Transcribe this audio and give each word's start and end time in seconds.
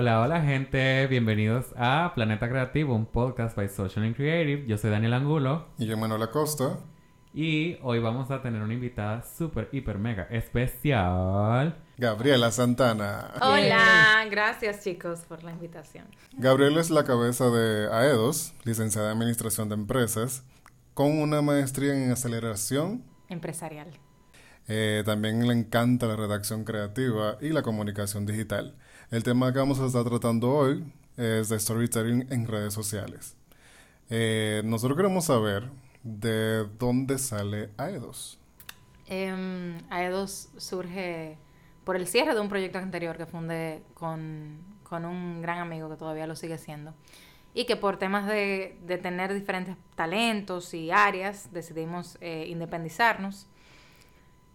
Hola, 0.00 0.22
hola 0.22 0.40
gente, 0.40 1.06
bienvenidos 1.08 1.74
a 1.76 2.12
Planeta 2.14 2.48
Creativo, 2.48 2.94
un 2.94 3.04
podcast 3.04 3.54
by 3.54 3.68
Social 3.68 4.02
and 4.06 4.16
Creative. 4.16 4.64
Yo 4.66 4.78
soy 4.78 4.88
Daniel 4.88 5.12
Angulo. 5.12 5.66
Y 5.76 5.84
yo 5.84 5.98
Manuel 5.98 6.22
Acosta. 6.22 6.78
Y 7.34 7.76
hoy 7.82 7.98
vamos 7.98 8.30
a 8.30 8.40
tener 8.40 8.62
una 8.62 8.72
invitada 8.72 9.22
súper, 9.22 9.68
hiper, 9.72 9.98
mega 9.98 10.22
especial. 10.30 11.76
Gabriela 11.98 12.50
Santana. 12.50 13.34
Hola, 13.42 14.26
gracias 14.30 14.82
chicos 14.82 15.20
por 15.28 15.44
la 15.44 15.50
invitación. 15.50 16.06
Gabriela 16.32 16.80
es 16.80 16.88
la 16.88 17.04
cabeza 17.04 17.50
de 17.50 17.92
AEDOS, 17.92 18.54
licenciada 18.64 19.08
en 19.08 19.18
Administración 19.18 19.68
de 19.68 19.74
Empresas, 19.74 20.44
con 20.94 21.18
una 21.18 21.42
maestría 21.42 21.92
en 21.92 22.10
aceleración 22.10 23.04
empresarial. 23.28 23.90
Eh, 24.66 25.02
también 25.04 25.46
le 25.46 25.52
encanta 25.52 26.06
la 26.06 26.16
redacción 26.16 26.64
creativa 26.64 27.36
y 27.42 27.50
la 27.50 27.60
comunicación 27.60 28.24
digital. 28.24 28.76
El 29.10 29.24
tema 29.24 29.52
que 29.52 29.58
vamos 29.58 29.80
a 29.80 29.86
estar 29.86 30.04
tratando 30.04 30.54
hoy 30.54 30.84
es 31.16 31.48
de 31.48 31.58
storytelling 31.58 32.28
en 32.30 32.46
redes 32.46 32.72
sociales. 32.72 33.34
Eh, 34.08 34.62
nosotros 34.64 34.96
queremos 34.96 35.24
saber 35.24 35.68
de 36.04 36.68
dónde 36.78 37.18
sale 37.18 37.70
AEDOS. 37.76 38.38
Eh, 39.08 39.80
AEDOS 39.90 40.50
surge 40.58 41.36
por 41.82 41.96
el 41.96 42.06
cierre 42.06 42.34
de 42.34 42.40
un 42.40 42.48
proyecto 42.48 42.78
anterior 42.78 43.16
que 43.16 43.26
fundé 43.26 43.82
con, 43.94 44.60
con 44.84 45.04
un 45.04 45.42
gran 45.42 45.58
amigo 45.58 45.90
que 45.90 45.96
todavía 45.96 46.28
lo 46.28 46.36
sigue 46.36 46.56
siendo 46.56 46.94
y 47.52 47.64
que 47.64 47.74
por 47.74 47.96
temas 47.96 48.28
de, 48.28 48.78
de 48.86 48.96
tener 48.96 49.34
diferentes 49.34 49.74
talentos 49.96 50.72
y 50.72 50.92
áreas 50.92 51.52
decidimos 51.52 52.16
eh, 52.20 52.46
independizarnos 52.46 53.48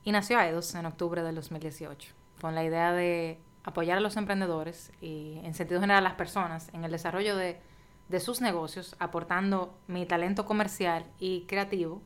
y 0.06 0.14
nació 0.14 0.40
AEDOS 0.40 0.76
en 0.76 0.86
octubre 0.86 1.24
del 1.24 1.36
2018 1.36 2.14
con 2.40 2.56
la 2.56 2.64
idea 2.64 2.94
de 2.94 3.38
apoyar 3.66 3.98
a 3.98 4.02
los 4.02 4.16
emprendedores 4.16 4.92
y 5.02 5.40
en 5.44 5.54
sentido 5.56 5.82
general 5.82 6.06
a 6.06 6.10
las 6.10 6.18
personas 6.18 6.70
en 6.74 6.86
el 6.86 6.92
desarrollo 6.92 7.36
de, 7.36 7.60
de 8.08 8.20
sus 8.20 8.40
negocios, 8.40 8.96
aportando 9.00 9.76
mi 9.88 10.06
talento 10.06 10.46
comercial 10.46 11.06
y 11.20 11.42
creativo 11.48 12.02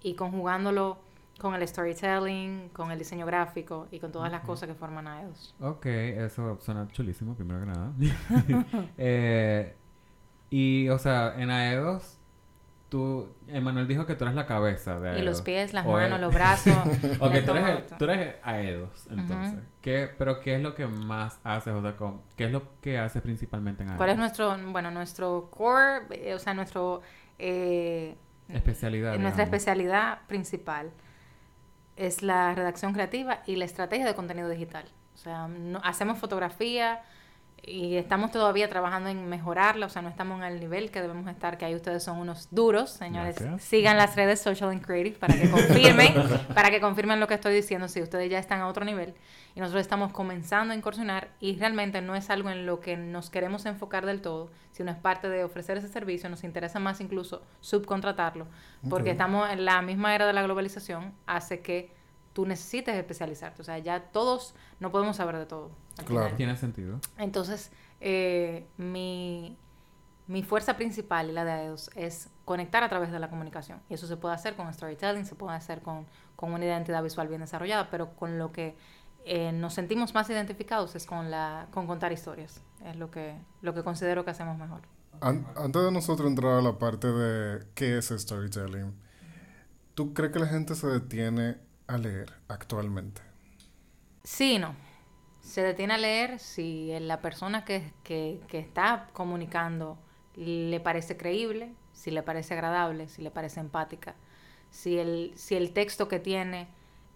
y 0.00 0.14
conjugándolo 0.14 0.98
con 1.40 1.54
el 1.54 1.66
storytelling, 1.66 2.70
con 2.70 2.92
el 2.92 2.98
diseño 2.98 3.26
gráfico 3.26 3.88
y 3.90 3.98
con 3.98 4.12
todas 4.12 4.30
las 4.30 4.42
cosas 4.42 4.68
que 4.68 4.74
forman 4.74 5.06
AEDOS. 5.08 5.54
Ok, 5.60 5.86
eso 5.86 6.58
suena 6.60 6.88
chulísimo, 6.88 7.34
primero 7.34 7.60
que 7.60 7.66
nada. 7.66 7.92
eh, 8.96 9.76
y, 10.48 10.88
o 10.88 10.98
sea, 10.98 11.34
en 11.36 11.50
AEDOS, 11.50 12.15
tú, 12.88 13.34
Emanuel 13.48 13.88
dijo 13.88 14.06
que 14.06 14.14
tú 14.14 14.24
eres 14.24 14.34
la 14.34 14.46
cabeza 14.46 14.98
de 15.00 15.10
AEDOS. 15.10 15.22
Y 15.22 15.24
los 15.24 15.42
pies, 15.42 15.72
las 15.72 15.86
manos, 15.86 16.20
los 16.20 16.32
brazos. 16.32 16.74
ok, 17.20 17.34
tú 17.44 17.52
eres, 17.52 17.86
tú 17.98 18.04
eres 18.04 18.36
AEDOS, 18.42 19.06
entonces. 19.10 19.60
¿Qué, 19.80 20.10
pero, 20.18 20.40
¿qué 20.40 20.56
es 20.56 20.62
lo 20.62 20.74
que 20.74 20.86
más 20.86 21.38
haces? 21.44 21.74
O 21.74 21.82
sea, 21.82 21.94
¿qué 22.36 22.44
es 22.44 22.52
lo 22.52 22.80
que 22.80 22.98
haces 22.98 23.22
principalmente 23.22 23.82
en 23.82 23.90
AEDOS? 23.90 23.98
¿Cuál 23.98 24.10
es 24.10 24.18
nuestro, 24.18 24.58
bueno, 24.72 24.90
nuestro 24.90 25.48
core, 25.50 26.02
eh, 26.10 26.34
o 26.34 26.38
sea, 26.38 26.54
nuestro... 26.54 27.02
Eh, 27.38 28.16
especialidad. 28.48 29.18
Nuestra 29.18 29.44
especialidad 29.44 30.26
principal 30.26 30.90
es 31.96 32.22
la 32.22 32.54
redacción 32.54 32.92
creativa 32.92 33.42
y 33.46 33.56
la 33.56 33.64
estrategia 33.64 34.06
de 34.06 34.14
contenido 34.14 34.48
digital. 34.48 34.84
O 35.14 35.18
sea, 35.18 35.48
no, 35.48 35.80
hacemos 35.82 36.18
fotografía 36.18 37.02
y 37.62 37.96
estamos 37.96 38.30
todavía 38.30 38.68
trabajando 38.68 39.10
en 39.10 39.28
mejorarla, 39.28 39.86
o 39.86 39.88
sea, 39.88 40.00
no 40.00 40.08
estamos 40.08 40.38
en 40.38 40.44
el 40.44 40.60
nivel 40.60 40.90
que 40.90 41.00
debemos 41.00 41.26
estar, 41.28 41.58
que 41.58 41.64
ahí 41.64 41.74
ustedes 41.74 42.02
son 42.04 42.18
unos 42.18 42.48
duros, 42.52 42.90
señores. 42.90 43.36
Gracias. 43.38 43.62
Sigan 43.62 43.96
las 43.96 44.14
redes 44.14 44.40
Social 44.40 44.70
and 44.70 44.84
Creative 44.84 45.18
para 45.18 45.34
que 45.34 45.50
confirmen, 45.50 46.14
para 46.54 46.70
que 46.70 46.80
confirmen 46.80 47.18
lo 47.18 47.26
que 47.26 47.34
estoy 47.34 47.54
diciendo, 47.54 47.88
si 47.88 48.02
ustedes 48.02 48.30
ya 48.30 48.38
están 48.38 48.60
a 48.60 48.68
otro 48.68 48.84
nivel 48.84 49.14
y 49.56 49.60
nosotros 49.60 49.80
estamos 49.80 50.12
comenzando 50.12 50.74
a 50.74 50.76
incursionar 50.76 51.28
y 51.40 51.56
realmente 51.58 52.02
no 52.02 52.14
es 52.14 52.30
algo 52.30 52.50
en 52.50 52.66
lo 52.66 52.80
que 52.80 52.96
nos 52.96 53.30
queremos 53.30 53.66
enfocar 53.66 54.06
del 54.06 54.20
todo, 54.20 54.50
sino 54.70 54.92
es 54.92 54.96
parte 54.98 55.28
de 55.28 55.42
ofrecer 55.42 55.78
ese 55.78 55.88
servicio, 55.88 56.28
nos 56.28 56.44
interesa 56.44 56.78
más 56.78 57.00
incluso 57.00 57.42
subcontratarlo, 57.60 58.46
porque 58.88 59.06
Okay. 59.06 59.12
estamos 59.12 59.48
en 59.50 59.64
la 59.64 59.82
misma 59.82 60.14
era 60.14 60.26
de 60.26 60.32
la 60.32 60.42
globalización, 60.42 61.14
hace 61.26 61.60
que 61.60 61.95
tú 62.36 62.44
necesites 62.44 62.94
especializarte, 62.94 63.62
o 63.62 63.64
sea, 63.64 63.78
ya 63.78 64.10
todos 64.12 64.54
no 64.78 64.92
podemos 64.92 65.16
saber 65.16 65.38
de 65.38 65.46
todo. 65.46 65.70
Claro. 66.04 66.24
final. 66.26 66.36
Tiene 66.36 66.56
sentido. 66.58 67.00
Entonces, 67.16 67.70
eh, 68.02 68.66
mi, 68.76 69.56
mi 70.26 70.42
fuerza 70.42 70.76
principal 70.76 71.30
y 71.30 71.32
la 71.32 71.46
de 71.46 71.52
AEDOS 71.52 71.90
es 71.94 72.28
conectar 72.44 72.82
a 72.84 72.90
través 72.90 73.10
de 73.10 73.18
la 73.20 73.30
comunicación. 73.30 73.80
Y 73.88 73.94
eso 73.94 74.06
se 74.06 74.18
puede 74.18 74.34
hacer 74.34 74.54
con 74.54 74.70
storytelling, 74.70 75.24
se 75.24 75.34
puede 75.34 75.56
hacer 75.56 75.80
con, 75.80 76.04
con 76.36 76.52
una 76.52 76.66
identidad 76.66 77.02
visual 77.02 77.26
bien 77.28 77.40
desarrollada, 77.40 77.88
pero 77.90 78.14
con 78.16 78.36
lo 78.38 78.52
que 78.52 78.76
eh, 79.24 79.52
nos 79.52 79.72
sentimos 79.72 80.12
más 80.12 80.28
identificados 80.28 80.94
es 80.94 81.06
con, 81.06 81.30
la, 81.30 81.68
con 81.70 81.86
contar 81.86 82.12
historias. 82.12 82.60
Es 82.84 82.96
lo 82.96 83.10
que, 83.10 83.34
lo 83.62 83.72
que 83.72 83.82
considero 83.82 84.26
que 84.26 84.32
hacemos 84.32 84.58
mejor. 84.58 84.82
An- 85.22 85.46
antes 85.56 85.82
de 85.82 85.90
nosotros 85.90 86.28
entrar 86.28 86.58
a 86.58 86.60
la 86.60 86.76
parte 86.78 87.08
de 87.08 87.64
qué 87.74 87.96
es 87.96 88.08
storytelling, 88.14 88.92
¿tú 89.94 90.12
crees 90.12 90.32
que 90.34 90.38
la 90.38 90.46
gente 90.48 90.74
se 90.74 90.86
detiene 90.88 91.64
a 91.86 91.98
leer 91.98 92.32
actualmente? 92.48 93.22
Sí 94.24 94.58
no. 94.58 94.74
Se 95.40 95.62
detiene 95.62 95.94
a 95.94 95.98
leer 95.98 96.38
si 96.38 96.92
la 97.00 97.20
persona 97.20 97.64
que, 97.64 97.92
que, 98.02 98.40
que 98.48 98.58
está 98.58 99.08
comunicando 99.12 99.98
le 100.34 100.80
parece 100.80 101.16
creíble, 101.16 101.72
si 101.92 102.10
le 102.10 102.22
parece 102.22 102.54
agradable, 102.54 103.08
si 103.08 103.22
le 103.22 103.30
parece 103.30 103.60
empática, 103.60 104.16
si 104.70 104.98
el, 104.98 105.32
si 105.36 105.54
el 105.54 105.72
texto 105.72 106.08
que 106.08 106.18
tiene 106.18 106.68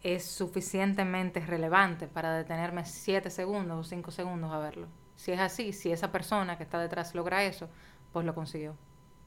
es 0.03 0.25
suficientemente 0.25 1.41
relevante 1.41 2.07
para 2.07 2.35
detenerme 2.35 2.87
siete 2.87 3.31
segundos 3.31 3.79
o 3.79 3.89
cinco 3.89 4.11
segundos 4.11 4.53
a 4.53 4.59
verlo. 4.59 4.89
Si 5.17 5.33
es 5.33 5.41
así, 5.41 5.73
si 5.73 5.93
esa 5.93 6.11
persona 6.11 6.57
que 6.57 6.63
está 6.63 6.79
detrás 6.79 7.15
logra 7.15 7.45
eso, 7.45 7.69
pues 8.13 8.25
lo 8.25 8.35
consiguió. 8.35 8.77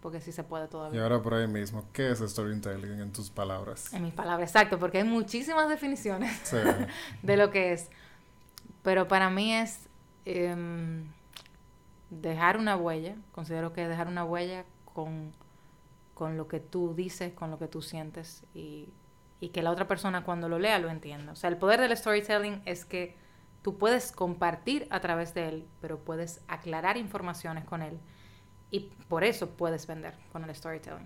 Porque 0.03 0.19
sí 0.19 0.33
se 0.33 0.43
puede 0.43 0.65
Y 0.65 0.67
todavía. 0.67 1.01
ahora 1.01 1.21
por 1.21 1.33
ahí 1.33 1.47
mismo, 1.47 1.85
¿qué 1.93 2.11
es 2.11 2.19
storytelling 2.19 2.99
en 2.99 3.13
tus 3.13 3.29
palabras? 3.29 3.93
En 3.93 4.03
mis 4.03 4.13
palabras, 4.13 4.49
exacto, 4.49 4.77
porque 4.77 4.97
hay 4.97 5.05
muchísimas 5.05 5.69
definiciones. 5.69 6.29
Sí. 6.43 6.57
de 7.23 7.37
lo 7.37 7.51
que 7.51 7.71
es. 7.71 7.89
Pero 8.81 9.07
para 9.07 9.29
mí 9.29 9.53
es 9.53 9.87
em, 10.25 11.05
dejar 12.09 12.57
una 12.57 12.75
huella. 12.75 13.15
Considero 13.31 13.71
que 13.71 13.87
dejar 13.87 14.09
una 14.09 14.25
huella 14.25 14.65
con, 14.93 15.31
con 16.13 16.35
lo 16.35 16.49
que 16.49 16.59
tú 16.59 16.93
dices, 16.93 17.31
con 17.31 17.49
lo 17.49 17.57
que 17.57 17.69
tú 17.69 17.81
sientes 17.81 18.43
y, 18.53 18.89
y 19.39 19.49
que 19.49 19.63
la 19.63 19.71
otra 19.71 19.87
persona 19.87 20.25
cuando 20.25 20.49
lo 20.49 20.59
lea 20.59 20.79
lo 20.79 20.89
entienda. 20.89 21.31
O 21.31 21.35
sea, 21.37 21.49
el 21.49 21.55
poder 21.55 21.79
del 21.79 21.95
storytelling 21.95 22.61
es 22.65 22.83
que 22.83 23.15
tú 23.61 23.77
puedes 23.77 24.11
compartir 24.11 24.85
a 24.89 24.99
través 24.99 25.33
de 25.33 25.47
él, 25.47 25.67
pero 25.79 25.97
puedes 25.99 26.41
aclarar 26.49 26.97
informaciones 26.97 27.63
con 27.63 27.81
él. 27.81 27.97
Y 28.73 28.89
por 29.07 29.23
eso 29.23 29.49
puedes 29.51 29.85
vender 29.87 30.15
con 30.31 30.43
el 30.43 30.53
storytelling. 30.55 31.05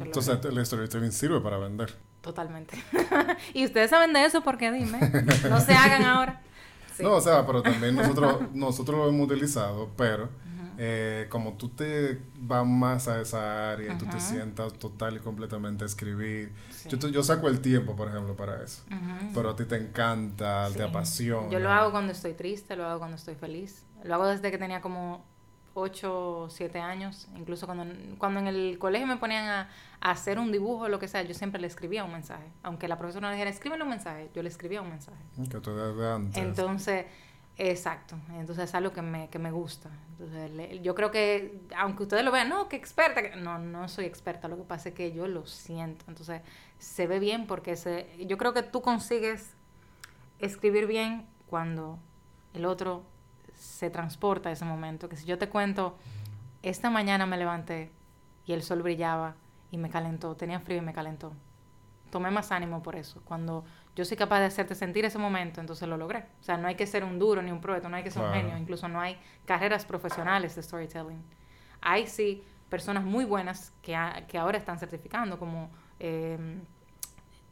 Entonces 0.00 0.44
el 0.44 0.66
storytelling 0.66 1.12
sirve 1.12 1.40
para 1.40 1.56
vender. 1.58 1.94
totalmente. 2.20 2.76
y 3.54 3.64
ustedes 3.64 3.90
saben 3.90 4.12
de 4.12 4.24
eso 4.24 4.42
porque 4.42 4.72
dime, 4.72 4.98
no 5.48 5.60
se 5.60 5.72
hagan 5.74 6.02
ahora. 6.04 6.40
Sí. 6.96 7.02
No, 7.02 7.14
o 7.14 7.20
sea, 7.20 7.44
pero 7.46 7.60
también 7.62 7.94
nosotros, 7.96 8.42
nosotros 8.52 8.96
lo 8.98 9.08
hemos 9.08 9.26
utilizado, 9.28 9.90
pero 9.96 10.28
eh, 10.78 11.26
como 11.28 11.52
tú 11.54 11.68
te 11.68 12.20
vas 12.38 12.64
más 12.66 13.08
a 13.08 13.20
esa 13.20 13.72
área 13.72 13.92
y 13.94 13.98
tú 13.98 14.06
te 14.06 14.18
sientas 14.20 14.72
total 14.74 15.16
y 15.16 15.18
completamente 15.20 15.82
a 15.84 15.86
escribir. 15.86 16.52
Sí. 16.70 16.88
Yo, 16.88 16.98
te- 17.00 17.10
yo 17.12 17.22
saco 17.24 17.48
el 17.48 17.60
tiempo, 17.60 17.94
por 17.96 18.08
ejemplo, 18.08 18.36
para 18.36 18.62
eso. 18.62 18.82
Pero 19.34 19.50
a 19.50 19.56
ti 19.56 19.64
te 19.64 19.76
encanta, 19.76 20.68
Sí. 20.70 20.76
te 20.76 20.82
apasiona. 20.84 21.50
Yo 21.50 21.58
lo 21.60 21.68
hago 21.70 21.90
cuando 21.90 22.12
estoy 22.12 22.32
triste, 22.34 22.74
lo 22.76 22.84
hago 22.86 22.98
cuando 23.00 23.16
estoy 23.16 23.34
feliz. 23.36 23.82
Lo 24.04 24.14
hago 24.14 24.26
desde 24.26 24.50
que 24.52 24.58
tenía 24.58 24.80
como 24.80 25.24
8 25.74 26.42
o 26.44 26.50
7 26.50 26.78
años. 26.80 27.28
Incluso 27.36 27.66
cuando, 27.66 27.84
cuando 28.18 28.40
en 28.40 28.46
el 28.46 28.78
colegio 28.78 29.06
me 29.06 29.16
ponían 29.16 29.46
a, 29.48 29.68
a 30.00 30.10
hacer 30.12 30.38
un 30.38 30.52
dibujo 30.52 30.84
o 30.84 30.88
lo 30.88 30.98
que 30.98 31.08
sea, 31.08 31.22
yo 31.22 31.34
siempre 31.34 31.60
le 31.60 31.66
escribía 31.66 32.04
un 32.04 32.12
mensaje. 32.12 32.46
Aunque 32.62 32.88
la 32.88 32.96
profesora 32.98 33.26
no 33.28 33.32
dijera, 33.32 33.50
escríbele 33.50 33.82
un 33.82 33.90
mensaje, 33.90 34.30
yo 34.34 34.42
le 34.42 34.48
escribía 34.48 34.80
un 34.82 34.90
mensaje. 34.90 35.18
Que 35.50 35.58
tú 35.60 35.74
desde 35.74 36.08
antes. 36.12 36.42
Entonces, 36.42 37.06
exacto. 37.56 38.16
Entonces 38.34 38.64
es 38.68 38.74
algo 38.74 38.92
que 38.92 39.02
me, 39.02 39.28
que 39.30 39.38
me 39.38 39.50
gusta. 39.50 39.90
Entonces, 40.10 40.50
le- 40.52 40.80
yo 40.80 40.94
creo 40.94 41.10
que, 41.10 41.60
aunque 41.76 42.04
ustedes 42.04 42.24
lo 42.24 42.30
vean, 42.30 42.48
no, 42.48 42.68
que 42.68 42.76
experta. 42.76 43.22
que-". 43.22 43.36
No, 43.36 43.58
no 43.58 43.88
soy 43.88 44.04
experta. 44.04 44.46
Lo 44.48 44.56
que 44.56 44.62
pasa 44.64 44.90
es 44.90 44.94
que 44.94 45.12
yo 45.12 45.26
lo 45.26 45.44
siento. 45.46 46.04
Entonces, 46.08 46.40
se 46.78 47.06
ve 47.08 47.18
bien 47.18 47.46
porque 47.48 47.74
se, 47.76 48.06
yo 48.26 48.38
creo 48.38 48.52
que 48.52 48.62
tú 48.62 48.80
consigues 48.80 49.54
escribir 50.38 50.86
bien 50.86 51.26
cuando 51.48 51.98
el 52.52 52.64
otro 52.64 53.02
se 53.64 53.90
transporta 53.90 54.50
a 54.50 54.52
ese 54.52 54.64
momento. 54.64 55.08
Que 55.08 55.16
si 55.16 55.24
yo 55.24 55.38
te 55.38 55.48
cuento, 55.48 55.96
esta 56.62 56.90
mañana 56.90 57.26
me 57.26 57.36
levanté 57.36 57.90
y 58.46 58.52
el 58.52 58.62
sol 58.62 58.82
brillaba 58.82 59.34
y 59.70 59.78
me 59.78 59.90
calentó, 59.90 60.36
tenía 60.36 60.60
frío 60.60 60.78
y 60.78 60.82
me 60.82 60.92
calentó. 60.92 61.32
Tomé 62.10 62.30
más 62.30 62.52
ánimo 62.52 62.82
por 62.82 62.94
eso. 62.94 63.20
Cuando 63.24 63.64
yo 63.96 64.04
soy 64.04 64.16
capaz 64.16 64.38
de 64.40 64.46
hacerte 64.46 64.74
sentir 64.76 65.04
ese 65.04 65.18
momento, 65.18 65.60
entonces 65.60 65.88
lo 65.88 65.96
logré. 65.96 66.26
O 66.40 66.44
sea, 66.44 66.56
no 66.56 66.68
hay 66.68 66.76
que 66.76 66.86
ser 66.86 67.02
un 67.02 67.18
duro 67.18 67.42
ni 67.42 67.50
un 67.50 67.60
proeto, 67.60 67.88
no 67.88 67.96
hay 67.96 68.04
que 68.04 68.10
ser 68.10 68.22
un 68.22 68.28
genio, 68.32 68.56
incluso 68.56 68.86
no 68.88 69.00
hay 69.00 69.18
carreras 69.46 69.84
profesionales 69.84 70.54
de 70.54 70.62
storytelling. 70.62 71.22
Hay 71.80 72.06
sí 72.06 72.44
personas 72.68 73.02
muy 73.04 73.24
buenas 73.24 73.72
que, 73.82 73.96
que 74.28 74.38
ahora 74.38 74.58
están 74.58 74.78
certificando, 74.78 75.38
como 75.38 75.70
eh, 75.98 76.38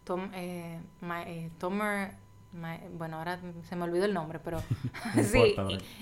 Tom, 0.05 0.31
eh, 0.35 0.81
Ma- 1.01 1.23
eh, 1.25 1.51
Tomer 1.59 2.15
bueno, 2.53 3.19
ahora 3.19 3.39
se 3.69 3.77
me 3.77 3.85
olvidó 3.85 4.05
el 4.05 4.15
nombre, 4.15 4.39
pero 4.39 4.63
sí. 5.23 5.57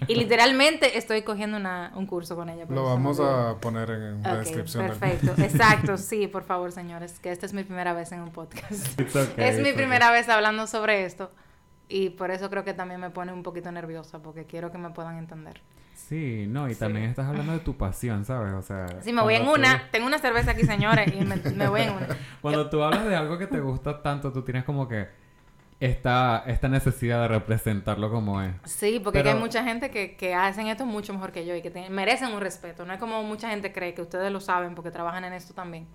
y, 0.09 0.15
literalmente 0.15 0.99
estoy 0.99 1.23
cogiendo 1.23 1.57
una, 1.57 1.93
un 1.95 2.07
curso 2.07 2.37
con 2.37 2.49
ella. 2.49 2.67
Lo 2.69 2.85
vamos 2.85 3.21
a 3.21 3.57
poner 3.61 3.91
en 3.91 4.23
la 4.23 4.37
descripción. 4.37 4.87
Perfecto, 4.87 5.33
exacto, 5.43 5.97
sí, 5.97 6.27
por 6.33 6.45
favor, 6.45 6.73
señores, 6.73 7.19
que 7.21 7.31
esta 7.31 7.47
es 7.47 7.53
mi 7.53 7.65
primera 7.65 7.93
vez 7.93 8.13
en 8.13 8.21
un 8.21 8.31
podcast. 8.31 9.01
es 9.37 9.61
mi 9.61 9.73
primera 9.73 10.11
vez 10.11 10.29
hablando 10.29 10.67
sobre 10.67 11.05
esto 11.05 11.31
y 11.89 12.11
por 12.11 12.31
eso 12.31 12.51
creo 12.51 12.65
que 12.65 12.75
también 12.75 13.01
me 13.01 13.11
pone 13.11 13.33
un 13.33 13.43
poquito 13.43 13.71
nerviosa 13.73 14.21
porque 14.21 14.45
quiero 14.45 14.71
que 14.71 14.79
me 14.79 14.91
puedan 14.91 15.19
entender. 15.19 15.61
Sí, 15.95 16.47
no, 16.49 16.69
y 16.69 16.75
también 16.75 17.05
estás 17.05 17.29
hablando 17.29 17.53
de 17.53 17.61
tu 17.61 17.77
pasión, 17.77 18.25
¿sabes? 18.25 18.55
O 18.55 18.63
sea... 18.63 19.01
Sí, 19.03 19.13
me 19.13 19.23
voy 19.23 19.35
en 19.35 19.47
una, 19.47 19.91
tengo 19.91 20.07
una 20.07 20.19
cerveza 20.19 20.53
aquí, 20.53 20.65
señores, 20.65 21.13
y 21.15 21.25
me, 21.25 21.69
voy 21.69 21.83
en 21.83 21.91
una. 21.91 22.09
Cuando 22.41 22.69
tú 22.71 22.83
hablas 22.83 23.07
de 23.07 23.15
algo 23.15 23.39
que 23.39 23.47
te 23.47 23.61
gusta 23.61 24.03
tanto, 24.03 24.33
tú 24.33 24.43
tienes 24.43 24.65
como 24.65 24.89
que 24.89 25.20
esta, 25.81 26.45
esta 26.47 26.69
necesidad 26.69 27.23
de 27.23 27.29
representarlo 27.29 28.11
como 28.11 28.43
es. 28.43 28.55
Sí, 28.65 29.01
porque 29.03 29.21
hay 29.21 29.35
mucha 29.35 29.65
gente 29.65 29.91
que, 29.91 30.15
que 30.15 30.35
hacen 30.35 30.67
esto 30.67 30.85
mucho 30.85 31.15
mejor 31.15 31.33
que 31.33 31.47
yo 31.47 31.55
y 31.57 31.63
que 31.63 31.89
merecen 31.89 32.33
un 32.33 32.41
respeto. 32.41 32.85
No 32.85 32.93
es 32.93 33.01
como 33.01 33.23
mucha 33.23 33.49
gente 33.49 33.73
cree 33.73 33.95
que 33.95 34.03
ustedes 34.03 34.31
lo 34.31 34.41
saben 34.41 34.75
porque 34.75 34.91
trabajan 34.91 35.25
en 35.25 35.33
esto 35.33 35.55
también. 35.55 35.87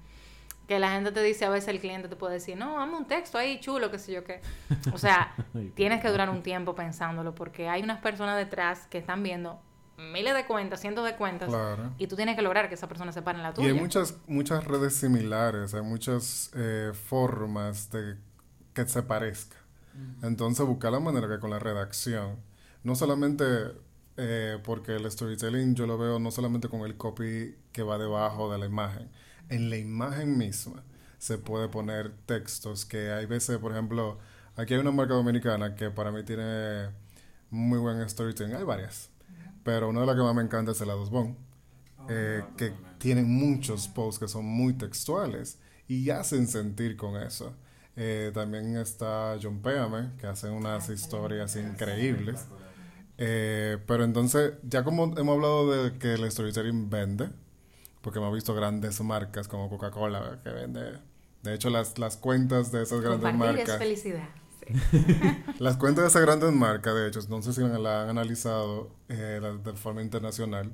Que 0.67 0.79
la 0.79 0.91
gente 0.91 1.11
te 1.11 1.21
dice, 1.21 1.45
a 1.45 1.49
veces 1.49 1.67
el 1.69 1.79
cliente 1.79 2.07
te 2.07 2.15
puede 2.15 2.33
decir, 2.33 2.57
no, 2.57 2.77
dame 2.79 2.97
un 2.97 3.05
texto 3.05 3.37
ahí 3.37 3.59
chulo, 3.59 3.91
qué 3.91 3.99
sé 3.99 4.11
yo 4.11 4.23
qué. 4.23 4.41
O 4.91 4.97
sea, 4.97 5.35
tienes 5.75 6.01
que 6.01 6.09
durar 6.09 6.31
un 6.31 6.41
tiempo 6.41 6.73
pensándolo 6.73 7.35
porque 7.35 7.69
hay 7.69 7.83
unas 7.83 8.01
personas 8.01 8.37
detrás 8.37 8.87
que 8.87 8.97
están 8.97 9.21
viendo 9.21 9.61
miles 9.97 10.33
de 10.33 10.45
cuentas, 10.47 10.81
cientos 10.81 11.05
de 11.05 11.15
cuentas, 11.15 11.53
y 11.99 12.07
tú 12.07 12.15
tienes 12.15 12.35
que 12.35 12.41
lograr 12.41 12.67
que 12.69 12.75
esa 12.75 12.87
persona 12.87 13.11
se 13.11 13.21
pare 13.21 13.37
en 13.37 13.43
la 13.43 13.53
tuya. 13.53 13.67
Y 13.67 13.71
hay 13.71 13.79
muchas, 13.79 14.17
muchas 14.25 14.65
redes 14.65 14.95
similares, 14.95 15.75
hay 15.75 15.83
muchas 15.83 16.51
eh, 16.55 16.91
formas 16.93 17.91
de 17.91 18.17
que 18.73 18.87
se 18.87 19.03
parezca. 19.03 19.64
Entonces, 20.21 20.65
buscar 20.65 20.91
la 20.91 20.99
manera 20.99 21.27
que 21.27 21.39
con 21.39 21.49
la 21.49 21.59
redacción, 21.59 22.37
no 22.83 22.95
solamente 22.95 23.45
eh, 24.17 24.59
porque 24.63 24.95
el 24.95 25.09
storytelling 25.11 25.75
yo 25.75 25.87
lo 25.87 25.97
veo 25.97 26.19
no 26.19 26.31
solamente 26.31 26.69
con 26.69 26.81
el 26.81 26.95
copy 26.95 27.55
que 27.71 27.83
va 27.83 27.97
debajo 27.97 28.51
de 28.51 28.57
la 28.57 28.65
imagen, 28.65 29.09
en 29.49 29.69
la 29.69 29.77
imagen 29.77 30.37
misma 30.37 30.83
se 31.17 31.37
puede 31.37 31.67
poner 31.69 32.11
textos 32.25 32.85
que 32.85 33.11
hay 33.11 33.25
veces, 33.25 33.57
por 33.57 33.71
ejemplo, 33.71 34.17
aquí 34.55 34.73
hay 34.73 34.79
una 34.79 34.91
marca 34.91 35.15
dominicana 35.15 35.75
que 35.75 35.89
para 35.89 36.11
mí 36.11 36.23
tiene 36.23 36.89
muy 37.49 37.79
buen 37.79 38.07
storytelling, 38.07 38.55
hay 38.55 38.63
varias, 38.63 39.09
pero 39.63 39.89
una 39.89 40.01
de 40.01 40.05
las 40.05 40.15
que 40.15 40.21
más 40.21 40.35
me 40.35 40.43
encanta 40.43 40.71
es 40.71 40.81
el 40.81 40.89
Bon, 41.09 41.35
oh, 41.97 42.07
eh, 42.09 42.43
que 42.57 42.73
tienen 42.99 43.29
muchos 43.29 43.87
posts 43.87 44.19
que 44.19 44.27
son 44.27 44.45
muy 44.45 44.73
textuales 44.73 45.59
y 45.87 46.09
hacen 46.09 46.47
sentir 46.47 46.95
con 46.95 47.15
eso. 47.21 47.55
Eh, 47.97 48.31
también 48.33 48.75
está 48.77 49.37
John 49.41 49.61
Péame, 49.61 50.11
que 50.19 50.27
hace 50.27 50.49
unas 50.49 50.89
historias 50.89 51.55
increíbles. 51.55 52.45
Eh, 53.17 53.77
pero 53.87 54.03
entonces, 54.03 54.53
ya 54.63 54.83
como 54.83 55.17
hemos 55.17 55.35
hablado 55.35 55.71
de 55.71 55.97
que 55.97 56.15
el 56.15 56.29
storytelling 56.29 56.89
vende, 56.89 57.29
porque 58.01 58.19
hemos 58.19 58.33
visto 58.33 58.53
grandes 58.53 58.99
marcas 59.01 59.47
como 59.47 59.69
Coca-Cola 59.69 60.41
que 60.43 60.49
vende. 60.49 60.99
De 61.43 61.53
hecho, 61.53 61.69
las, 61.69 61.97
las 61.97 62.17
cuentas 62.17 62.71
de 62.71 62.83
esas 62.83 63.01
grandes 63.01 63.33
marcas. 63.33 63.69
Es 63.69 63.77
felicidad. 63.77 64.29
las 65.59 65.77
cuentas 65.77 66.03
de 66.03 66.07
esas 66.09 66.21
grandes 66.23 66.51
marcas, 66.51 66.95
de 66.95 67.07
hecho, 67.07 67.19
no 67.29 67.41
sé 67.41 67.53
si 67.53 67.61
la 67.61 68.03
han 68.03 68.09
analizado 68.09 68.89
eh, 69.09 69.39
de 69.63 69.73
forma 69.73 70.01
internacional, 70.01 70.73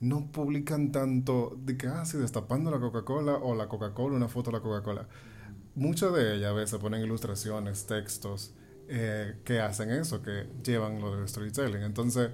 no 0.00 0.30
publican 0.30 0.92
tanto 0.92 1.56
de 1.58 1.76
que, 1.76 1.86
ah, 1.86 2.04
sí, 2.04 2.18
destapando 2.18 2.70
la 2.70 2.78
Coca-Cola 2.78 3.34
o 3.34 3.54
la 3.54 3.68
Coca-Cola, 3.68 4.16
una 4.16 4.28
foto 4.28 4.50
de 4.50 4.58
la 4.58 4.62
Coca-Cola 4.62 5.06
muchas 5.78 6.12
de 6.12 6.36
ellas 6.36 6.50
a 6.50 6.52
veces 6.52 6.78
ponen 6.78 7.02
ilustraciones, 7.02 7.86
textos 7.86 8.52
eh, 8.88 9.36
que 9.44 9.60
hacen 9.60 9.90
eso, 9.90 10.22
que 10.22 10.46
llevan 10.62 11.00
lo 11.00 11.16
del 11.16 11.28
storytelling. 11.28 11.82
Entonces, 11.82 12.30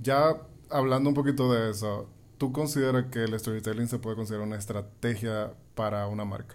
ya 0.00 0.36
hablando 0.70 1.10
un 1.10 1.14
poquito 1.14 1.52
de 1.52 1.70
eso, 1.70 2.08
¿tú 2.38 2.52
consideras 2.52 3.06
que 3.10 3.24
el 3.24 3.38
storytelling 3.38 3.88
se 3.88 3.98
puede 3.98 4.16
considerar 4.16 4.46
una 4.46 4.56
estrategia 4.56 5.52
para 5.74 6.06
una 6.06 6.24
marca? 6.24 6.54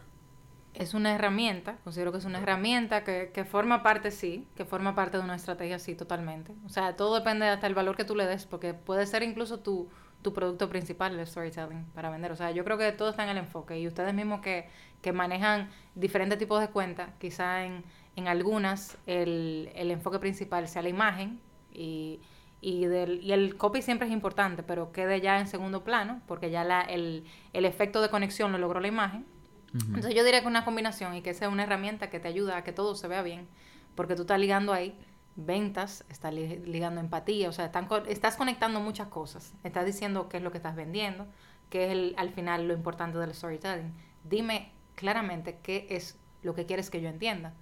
Es 0.74 0.94
una 0.94 1.14
herramienta, 1.14 1.78
considero 1.84 2.12
que 2.12 2.20
es 2.20 2.26
una 2.26 2.40
herramienta 2.40 3.04
que, 3.04 3.32
que 3.34 3.44
forma 3.44 3.84
parte, 3.84 4.12
sí, 4.12 4.48
que 4.56 4.66
forma 4.66 4.96
parte 4.96 5.18
de 5.18 5.24
una 5.24 5.36
estrategia, 5.36 5.78
sí, 5.78 5.96
totalmente. 5.96 6.54
O 6.66 6.70
sea, 6.70 6.96
todo 6.96 7.16
depende 7.16 7.48
hasta 7.50 7.68
el 7.68 7.74
valor 7.74 7.98
que 7.98 8.06
tú 8.06 8.16
le 8.16 8.26
des, 8.26 8.46
porque 8.46 8.74
puede 8.74 9.06
ser 9.08 9.24
incluso 9.24 9.60
tu, 9.60 9.90
tu 10.22 10.34
producto 10.34 10.70
principal, 10.70 11.18
el 11.18 11.26
storytelling, 11.26 11.86
para 11.94 12.10
vender. 12.10 12.32
O 12.32 12.36
sea, 12.36 12.52
yo 12.52 12.64
creo 12.64 12.78
que 12.78 12.92
todo 12.92 13.10
está 13.10 13.24
en 13.24 13.30
el 13.30 13.38
enfoque 13.38 13.80
y 13.80 13.88
ustedes 13.88 14.14
mismos 14.14 14.42
que, 14.42 14.68
que 15.02 15.14
manejan 15.14 15.70
diferentes 15.96 16.38
tipos 16.38 16.60
de 16.60 16.70
cuentas, 16.70 17.12
quizá 17.20 17.64
en, 17.64 17.84
en 18.16 18.28
algunas 18.28 18.98
el, 19.08 19.72
el, 19.76 19.92
enfoque 19.92 20.20
principal 20.20 20.68
sea 20.68 20.82
la 20.82 20.90
imagen 20.90 21.40
y, 21.72 22.20
y, 22.60 22.86
del, 22.86 23.24
y 23.24 23.32
el 23.32 23.56
copy 23.56 23.82
siempre 23.82 24.08
es 24.08 24.14
importante, 24.14 24.62
pero 24.62 24.92
quede 24.92 25.22
ya 25.22 25.40
en 25.40 25.48
segundo 25.48 25.84
plano 25.84 26.22
porque 26.28 26.52
ya 26.52 26.64
la, 26.64 26.82
el, 26.82 27.26
el 27.54 27.66
efecto 27.66 28.02
de 28.02 28.10
conexión 28.10 28.52
lo 28.52 28.58
logró 28.58 28.80
la 28.80 28.88
imagen. 28.88 29.26
Entonces 29.72 30.16
yo 30.16 30.24
diría 30.24 30.42
que 30.42 30.48
una 30.48 30.66
combinación 30.66 31.14
y 31.16 31.22
que 31.22 31.36
sea 31.36 31.48
una 31.48 31.62
herramienta 31.62 32.10
que 32.10 32.20
te 32.20 32.28
ayuda 32.28 32.58
a 32.58 32.64
que 32.64 32.72
todo 32.72 32.96
se 32.96 33.08
vea 33.08 33.22
bien, 33.22 33.48
porque 33.94 34.16
tú 34.16 34.22
estás 34.24 34.40
ligando 34.40 34.74
ahí 34.74 34.98
ventas, 35.46 36.06
está 36.10 36.32
ligando 36.32 37.02
empatía, 37.02 37.50
o 37.50 37.52
sea, 37.52 37.66
están, 37.66 37.88
estás 38.08 38.36
conectando 38.36 38.80
muchas 38.80 39.08
cosas, 39.08 39.54
estás 39.64 39.86
diciendo 39.86 40.30
qué 40.30 40.38
es 40.38 40.44
lo 40.44 40.52
que 40.52 40.58
estás 40.58 40.76
vendiendo, 40.76 41.28
qué 41.70 41.86
es 41.86 41.92
el, 41.92 42.16
al 42.18 42.30
final 42.30 42.68
lo 42.68 42.74
importante 42.74 43.18
del 43.18 43.34
storytelling. 43.34 43.94
Dime 44.24 44.72
claramente 44.96 45.60
qué 45.64 45.88
es 45.90 46.18
lo 46.42 46.56
que 46.56 46.66
quieres 46.66 46.90
que 46.90 47.02
yo 47.02 47.10
entienda 47.10 47.54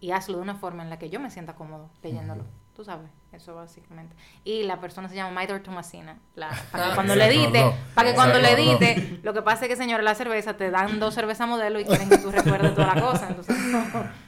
y 0.00 0.12
hazlo 0.12 0.36
de 0.36 0.42
una 0.42 0.56
forma 0.56 0.82
en 0.82 0.90
la 0.90 0.98
que 0.98 1.10
yo 1.10 1.20
me 1.20 1.30
sienta 1.30 1.54
cómodo 1.54 1.90
leyéndolo. 2.02 2.44
Tú 2.74 2.84
sabes, 2.84 3.08
eso 3.30 3.54
básicamente. 3.54 4.16
Y 4.42 4.64
la 4.64 4.80
persona 4.80 5.08
se 5.08 5.14
llama 5.14 5.30
Maidor 5.30 5.60
Tomasina. 5.60 6.18
La, 6.34 6.50
para 6.72 6.88
que 6.88 6.94
cuando 6.96 7.14
le 7.14 7.26
edite, 7.26 7.72
para 7.94 8.08
que 8.10 8.14
cuando 8.16 8.38
le 8.40 8.50
edite, 8.50 9.20
lo 9.22 9.32
que 9.32 9.42
pasa 9.42 9.64
es 9.64 9.68
que, 9.68 9.76
señora, 9.76 10.02
la 10.02 10.16
cerveza 10.16 10.56
te 10.56 10.72
dan 10.72 10.98
dos 10.98 11.14
cervezas 11.14 11.48
modelo 11.48 11.78
y 11.78 11.84
quieren 11.84 12.08
que 12.08 12.18
tú 12.18 12.32
recuerdes 12.32 12.74
toda 12.74 12.94
la 12.94 13.00
cosa. 13.00 13.28
Entonces, 13.28 13.56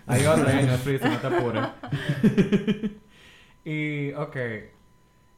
Ahí 0.06 0.22
va 0.24 0.34
otra, 0.34 0.62
no 0.62 0.76
no 0.76 1.18
te 1.18 1.26
apures. 1.26 1.68
y, 3.64 4.12
ok. 4.12 4.36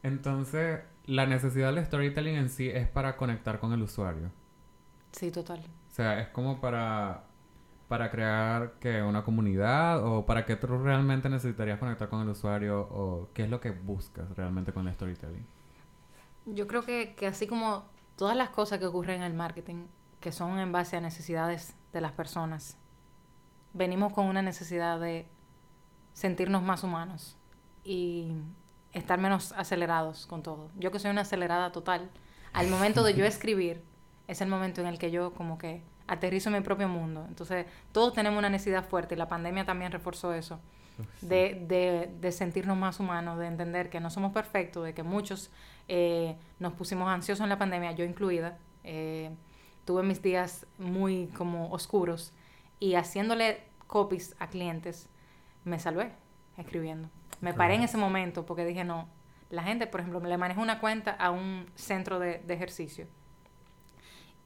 Entonces, 0.03 0.81
la 1.05 1.25
necesidad 1.25 1.73
del 1.73 1.83
storytelling 1.83 2.35
en 2.35 2.49
sí 2.49 2.69
es 2.69 2.87
para 2.87 3.17
conectar 3.17 3.59
con 3.59 3.73
el 3.73 3.81
usuario. 3.81 4.31
Sí, 5.13 5.31
total. 5.31 5.59
O 5.59 5.91
sea, 5.91 6.19
es 6.19 6.27
como 6.27 6.61
para 6.61 7.23
para 7.89 8.11
crear 8.11 8.73
que 8.79 9.01
una 9.01 9.23
comunidad 9.23 10.05
o 10.05 10.23
para 10.23 10.45
qué 10.45 10.55
tú 10.55 10.67
realmente 10.67 11.27
necesitarías 11.27 11.79
conectar 11.79 12.07
con 12.07 12.21
el 12.21 12.29
usuario 12.29 12.81
o 12.81 13.29
qué 13.33 13.43
es 13.43 13.49
lo 13.49 13.59
que 13.59 13.71
buscas 13.71 14.29
realmente 14.37 14.71
con 14.71 14.87
el 14.87 14.93
storytelling? 14.93 15.45
Yo 16.45 16.67
creo 16.67 16.83
que, 16.83 17.15
que 17.15 17.25
así 17.25 17.47
como 17.47 17.83
todas 18.15 18.37
las 18.37 18.49
cosas 18.49 18.77
que 18.77 18.85
ocurren 18.85 19.21
en 19.21 19.23
el 19.23 19.33
marketing, 19.33 19.87
que 20.19 20.31
son 20.31 20.59
en 20.59 20.71
base 20.71 20.97
a 20.97 21.01
necesidades 21.01 21.75
de 21.91 21.99
las 21.99 22.11
personas, 22.11 22.77
venimos 23.73 24.13
con 24.13 24.27
una 24.27 24.43
necesidad 24.43 24.99
de 24.99 25.27
sentirnos 26.13 26.61
más 26.61 26.83
humanos 26.83 27.37
y 27.83 28.33
estar 28.93 29.19
menos 29.19 29.51
acelerados 29.53 30.27
con 30.27 30.43
todo. 30.43 30.69
Yo 30.75 30.91
que 30.91 30.99
soy 30.99 31.09
una 31.09 31.21
acelerada 31.21 31.71
total, 31.71 32.11
al 32.53 32.67
momento 32.67 33.03
de 33.03 33.15
yo 33.15 33.25
escribir, 33.25 33.83
es 34.27 34.41
el 34.41 34.47
momento 34.47 34.79
en 34.79 34.85
el 34.85 34.99
que 34.99 35.09
yo 35.09 35.33
como 35.33 35.57
que 35.57 35.81
aterrizo 36.09 36.49
en 36.49 36.55
mi 36.55 36.61
propio 36.61 36.87
mundo. 36.87 37.25
Entonces, 37.27 37.65
todos 37.91 38.13
tenemos 38.13 38.39
una 38.39 38.49
necesidad 38.49 38.83
fuerte 38.83 39.15
y 39.15 39.17
la 39.17 39.27
pandemia 39.27 39.65
también 39.65 39.91
reforzó 39.91 40.33
eso. 40.33 40.59
De, 41.21 41.65
de, 41.65 42.13
de, 42.19 42.31
sentirnos 42.33 42.75
más 42.75 42.99
humanos, 42.99 43.39
de 43.39 43.47
entender 43.47 43.89
que 43.89 44.01
no 44.01 44.09
somos 44.09 44.33
perfectos, 44.33 44.83
de 44.83 44.93
que 44.93 45.01
muchos 45.01 45.49
eh, 45.87 46.35
nos 46.59 46.73
pusimos 46.73 47.07
ansiosos 47.07 47.41
en 47.43 47.49
la 47.49 47.57
pandemia, 47.57 47.93
yo 47.93 48.03
incluida. 48.03 48.57
Eh, 48.83 49.31
tuve 49.85 50.03
mis 50.03 50.21
días 50.21 50.67
muy 50.77 51.27
como 51.27 51.71
oscuros 51.71 52.33
y 52.81 52.95
haciéndole 52.95 53.63
copies 53.87 54.35
a 54.39 54.47
clientes, 54.47 55.07
me 55.63 55.79
salvé 55.79 56.11
escribiendo. 56.57 57.09
Me 57.39 57.53
paré 57.53 57.75
en 57.75 57.83
ese 57.83 57.95
momento 57.95 58.45
porque 58.45 58.65
dije, 58.65 58.83
no, 58.83 59.07
la 59.49 59.63
gente, 59.63 59.87
por 59.87 60.01
ejemplo, 60.01 60.19
le 60.19 60.37
manejo 60.37 60.61
una 60.61 60.81
cuenta 60.81 61.11
a 61.11 61.31
un 61.31 61.65
centro 61.75 62.19
de, 62.19 62.39
de 62.39 62.53
ejercicio. 62.53 63.07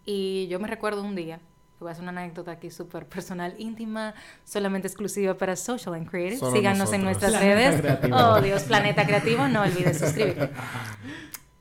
Y 0.05 0.47
yo 0.49 0.59
me 0.59 0.67
recuerdo 0.67 1.01
un 1.01 1.15
día 1.15 1.39
voy 1.83 1.89
a 1.89 1.91
hacer 1.91 2.03
una 2.03 2.11
anécdota 2.19 2.51
aquí 2.51 2.71
súper 2.71 3.07
personal, 3.07 3.55
íntima, 3.59 4.15
solamente 4.43 4.87
exclusiva 4.87 5.35
para 5.35 5.55
Social 5.55 5.93
and 5.95 6.09
Creative. 6.09 6.51
Síganos 6.51 6.91
en 6.93 7.03
nuestras 7.03 7.39
redes. 7.39 7.83
Oh, 8.11 8.41
Dios, 8.41 8.63
Planeta 8.63 9.05
Creativo, 9.05 9.47
no 9.47 9.61
olvides 9.61 9.99
suscribirte. 9.99 10.49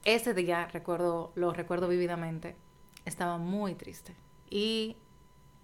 Ese 0.05 0.35
día, 0.35 0.67
recuerdo, 0.73 1.33
lo 1.35 1.52
recuerdo 1.52 1.88
vividamente, 1.88 2.57
estaba 3.05 3.38
muy 3.38 3.75
triste. 3.75 4.17
Y 4.49 4.97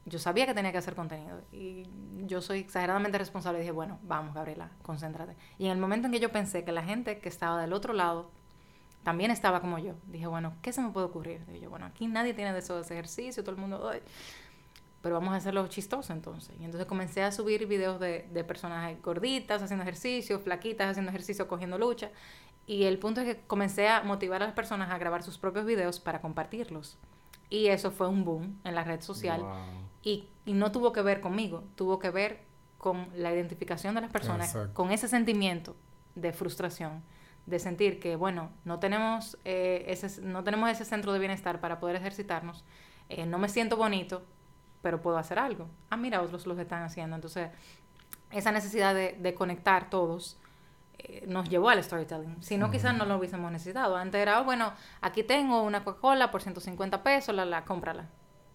yo 0.05 0.19
sabía 0.19 0.47
que 0.47 0.55
tenía 0.55 0.73
que 0.73 0.79
hacer 0.79 0.95
contenido. 0.95 1.41
Y 1.53 1.87
yo 2.27 2.41
soy 2.41 2.61
exageradamente 2.61 3.19
responsable. 3.19 3.59
Y 3.59 3.63
dije, 3.63 3.73
bueno, 3.73 3.99
vamos, 4.03 4.35
Gabriela, 4.35 4.71
concéntrate. 4.83 5.35
Y 5.59 5.67
en 5.67 5.73
el 5.73 5.79
momento 5.79 6.07
en 6.07 6.13
que 6.13 6.21
yo 6.21 6.31
pensé 6.31 6.65
que 6.65 6.73
la 6.73 6.83
gente 6.83 7.19
que 7.19 7.29
estaba 7.29 7.61
del 7.61 7.73
otro 7.73 7.93
lado 7.93 8.31
también 9.03 9.31
estaba 9.31 9.61
como 9.61 9.79
yo, 9.79 9.95
dije, 10.07 10.27
bueno, 10.27 10.55
¿qué 10.61 10.73
se 10.73 10.83
me 10.83 10.91
puede 10.91 11.07
ocurrir? 11.07 11.45
Dije 11.47 11.61
yo, 11.61 11.71
bueno, 11.71 11.87
aquí 11.87 12.07
nadie 12.07 12.35
tiene 12.35 12.53
de 12.53 12.59
eso 12.59 12.77
de 12.77 12.83
ejercicio, 12.83 13.43
todo 13.43 13.55
el 13.55 13.61
mundo 13.61 13.91
pero 15.09 15.21
vamos 15.21 15.33
a 15.33 15.39
hacerlo 15.39 15.67
chistoso 15.69 16.13
entonces. 16.13 16.55
Y 16.61 16.67
entonces 16.67 16.87
comencé 16.87 17.23
a 17.23 17.33
subir 17.33 17.67
videos 17.67 17.99
de, 17.99 18.29
de 18.31 18.45
personas 18.45 18.95
gorditas 19.03 19.63
haciendo 19.63 19.85
ejercicio, 19.85 20.39
flaquitas 20.39 20.91
haciendo 20.91 21.09
ejercicio, 21.09 21.49
cogiendo 21.49 21.79
lucha. 21.79 22.11
Y 22.67 22.85
el 22.85 22.99
punto 22.99 23.23
es 23.23 23.27
que 23.27 23.41
comencé 23.47 23.89
a 23.89 24.03
motivar 24.03 24.43
a 24.43 24.45
las 24.45 24.55
personas 24.55 24.91
a 24.91 24.99
grabar 24.99 25.23
sus 25.23 25.39
propios 25.39 25.65
videos 25.65 25.99
para 25.99 26.21
compartirlos. 26.21 26.99
Y 27.49 27.69
eso 27.69 27.91
fue 27.91 28.07
un 28.07 28.23
boom 28.23 28.61
en 28.65 28.75
la 28.75 28.85
red 28.85 29.01
social. 29.01 29.43
Y, 30.03 30.29
y, 30.45 30.53
no 30.53 30.73
tuvo 30.73 30.93
que 30.93 31.01
ver 31.01 31.23
conmigo, 31.23 31.65
tuvo 31.75 31.99
que 31.99 32.11
ver 32.11 32.43
con 32.77 33.09
la 33.17 33.33
identificación 33.33 33.95
de 33.95 34.03
las 34.03 34.11
personas, 34.11 34.55
con 34.75 34.91
ese 34.91 35.09
sentimiento 35.09 35.75
de 36.17 36.35
frustración, 36.35 37.03
de 37.47 37.59
sentir 37.59 37.99
que, 37.99 38.15
bueno, 38.17 38.51
no 38.67 38.79
tenemos, 38.79 39.39
eh, 39.47 39.87
ese, 39.89 40.21
no 40.21 40.45
tenemos 40.45 40.69
ese 40.69 40.85
centro 40.85 41.15
de 41.15 41.19
bienestar 41.19 41.63
para 41.63 41.81
poder 41.81 41.97
ejercitarnos, 41.97 42.63
eh, 43.09 43.25
no 43.25 43.39
me 43.39 43.49
siento 43.49 43.79
bonito, 43.79 44.23
pero 44.83 45.01
puedo 45.01 45.19
hacer 45.19 45.39
algo. 45.39 45.67
Ah, 45.91 45.97
mira, 45.97 46.23
otros 46.23 46.47
lo 46.47 46.59
están 46.61 46.83
haciendo. 46.83 47.17
Entonces, 47.17 47.51
esa 48.31 48.53
necesidad 48.53 48.95
de, 48.95 49.17
de 49.19 49.35
conectar 49.35 49.91
todos 49.91 50.39
eh, 50.99 51.25
nos 51.27 51.49
llevó 51.49 51.69
al 51.71 51.83
storytelling. 51.83 52.43
Si 52.43 52.57
no, 52.57 52.71
quizás 52.71 52.97
no 52.97 53.05
lo 53.05 53.17
hubiésemos 53.19 53.51
necesitado. 53.53 53.97
Antes 53.97 54.21
era, 54.21 54.41
oh, 54.41 54.45
bueno, 54.45 54.73
aquí 55.01 55.23
tengo 55.23 55.63
una 55.63 55.85
Coca-Cola 55.85 56.31
por 56.31 56.43
150 56.43 57.03
pesos, 57.03 57.35
la, 57.35 57.45
la 57.45 57.65
cómprala. 57.65 58.07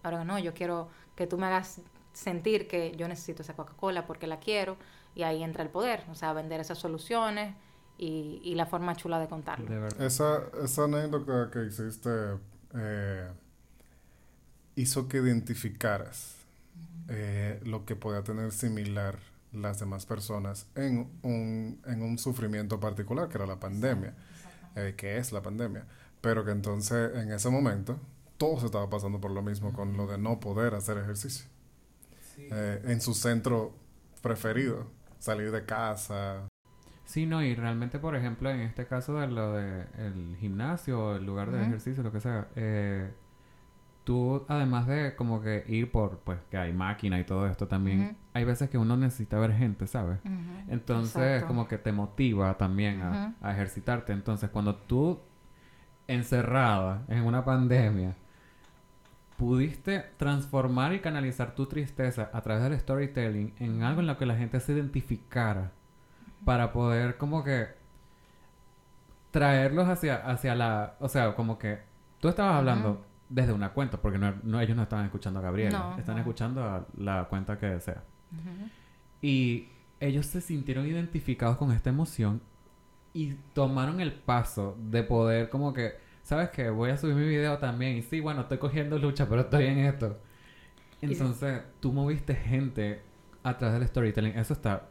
Ahora 0.02 0.24
no, 0.24 0.38
yo 0.38 0.52
quiero 0.52 0.88
que 1.16 1.26
tú 1.26 1.38
me 1.38 1.46
hagas 1.46 1.80
sentir 2.12 2.68
que 2.68 2.94
yo 2.96 3.08
necesito 3.08 3.42
esa 3.42 3.54
Coca-Cola 3.54 4.06
porque 4.06 4.26
la 4.26 4.38
quiero 4.38 4.76
y 5.14 5.22
ahí 5.22 5.42
entra 5.42 5.62
el 5.62 5.70
poder, 5.70 6.04
o 6.10 6.14
sea, 6.14 6.32
vender 6.32 6.60
esas 6.60 6.78
soluciones 6.78 7.54
y, 7.96 8.40
y 8.44 8.54
la 8.54 8.66
forma 8.66 8.94
chula 8.94 9.18
de 9.18 9.28
contarlo. 9.28 9.88
esa, 9.98 10.42
esa 10.62 10.84
anécdota 10.84 11.50
que 11.50 11.64
hiciste 11.64 12.10
eh, 12.74 13.30
hizo 14.76 15.08
que 15.08 15.18
identificaras 15.18 16.36
eh, 17.08 17.60
lo 17.64 17.84
que 17.84 17.96
podía 17.96 18.22
tener 18.22 18.52
similar 18.52 19.18
las 19.52 19.78
demás 19.78 20.06
personas 20.06 20.66
en 20.74 21.08
un, 21.22 21.80
en 21.86 22.02
un 22.02 22.18
sufrimiento 22.18 22.80
particular, 22.80 23.28
que 23.28 23.38
era 23.38 23.46
la 23.46 23.60
pandemia, 23.60 24.14
eh, 24.74 24.94
que 24.96 25.18
es 25.18 25.32
la 25.32 25.42
pandemia. 25.42 25.84
Pero 26.20 26.44
que 26.44 26.50
entonces, 26.50 27.14
en 27.14 27.30
ese 27.32 27.50
momento, 27.50 27.98
todo 28.36 28.58
se 28.58 28.66
estaba 28.66 28.88
pasando 28.90 29.20
por 29.20 29.30
lo 29.30 29.42
mismo 29.42 29.72
con 29.72 29.96
lo 29.96 30.06
de 30.06 30.18
no 30.18 30.40
poder 30.40 30.74
hacer 30.74 30.98
ejercicio. 30.98 31.46
Eh, 32.36 32.82
en 32.86 33.00
su 33.00 33.14
centro 33.14 33.74
preferido, 34.22 34.86
salir 35.18 35.52
de 35.52 35.64
casa. 35.64 36.48
Sí, 37.04 37.26
no, 37.26 37.42
y 37.42 37.54
realmente, 37.54 37.98
por 37.98 38.16
ejemplo, 38.16 38.50
en 38.50 38.60
este 38.60 38.86
caso 38.86 39.20
de 39.20 39.28
lo 39.28 39.52
de 39.52 39.84
el 39.98 40.36
gimnasio, 40.40 41.16
el 41.16 41.24
lugar 41.24 41.52
de 41.52 41.62
ejercicio, 41.62 42.02
lo 42.02 42.10
que 42.10 42.20
sea, 42.20 42.48
eh, 42.56 43.12
tú, 44.04 44.44
además 44.48 44.86
de 44.86 45.16
como 45.16 45.40
que 45.40 45.64
ir 45.66 45.90
por, 45.90 46.18
pues, 46.20 46.38
que 46.50 46.58
hay 46.58 46.72
máquina 46.72 47.18
y 47.18 47.24
todo 47.24 47.46
esto 47.46 47.66
también, 47.66 48.16
hay 48.34 48.44
veces 48.44 48.70
que 48.70 48.78
uno 48.78 48.96
necesita 48.96 49.38
ver 49.38 49.52
gente, 49.54 49.86
¿sabes? 49.86 50.18
Entonces, 50.68 51.42
como 51.44 51.66
que 51.66 51.78
te 51.78 51.90
motiva 51.92 52.56
también 52.56 53.00
a, 53.02 53.34
a, 53.40 53.52
ejercitarte. 53.52 54.12
Entonces, 54.12 54.50
cuando 54.50 54.76
tú, 54.76 55.20
encerrada 56.06 57.02
en 57.08 57.24
una 57.24 57.44
pandemia, 57.44 58.14
pudiste 59.36 60.04
transformar 60.16 60.92
y 60.92 61.00
canalizar 61.00 61.54
tu 61.54 61.66
tristeza 61.66 62.30
a 62.32 62.40
través 62.42 62.62
del 62.62 62.78
storytelling 62.78 63.54
en 63.58 63.82
algo 63.82 64.00
en 64.00 64.06
lo 64.06 64.16
que 64.16 64.26
la 64.26 64.36
gente 64.36 64.60
se 64.60 64.72
identificara 64.72 65.72
para 66.44 66.72
poder 66.72 67.16
como 67.16 67.42
que 67.42 67.68
traerlos 69.30 69.88
hacia, 69.88 70.16
hacia 70.16 70.54
la... 70.54 70.94
O 71.00 71.08
sea, 71.08 71.34
como 71.34 71.58
que 71.58 71.80
tú 72.20 72.28
estabas 72.28 72.56
hablando 72.56 73.04
desde 73.34 73.52
una 73.52 73.70
cuenta, 73.70 74.00
porque 74.00 74.16
no, 74.16 74.60
ellos 74.60 74.76
no 74.76 74.84
estaban 74.84 75.06
escuchando 75.06 75.40
a 75.40 75.42
Gabriela, 75.42 75.96
están 75.98 76.18
escuchando 76.18 76.62
a 76.62 76.86
la 76.96 77.24
cuenta 77.24 77.58
que 77.58 77.66
desea. 77.66 78.04
Y 79.20 79.68
ellos 79.98 80.26
se 80.26 80.40
sintieron 80.40 80.86
identificados 80.86 81.56
con 81.56 81.72
esta 81.72 81.90
emoción 81.90 82.40
y 83.12 83.34
tomaron 83.52 84.00
el 84.00 84.12
paso 84.12 84.76
de 84.78 85.02
poder 85.02 85.48
como 85.48 85.72
que, 85.72 85.94
¿sabes 86.22 86.50
qué? 86.50 86.70
Voy 86.70 86.90
a 86.90 86.96
subir 86.96 87.16
mi 87.16 87.26
video 87.26 87.58
también. 87.58 87.96
Y 87.96 88.02
sí, 88.02 88.20
bueno, 88.20 88.42
estoy 88.42 88.58
cogiendo 88.58 88.98
lucha, 89.00 89.28
pero 89.28 89.40
estoy 89.40 89.66
en 89.66 89.78
esto. 89.78 90.16
Entonces, 91.00 91.62
tú 91.80 91.92
moviste 91.92 92.36
gente 92.36 93.02
a 93.42 93.58
través 93.58 93.80
del 93.80 93.88
storytelling. 93.88 94.38
Eso 94.38 94.52
está 94.52 94.88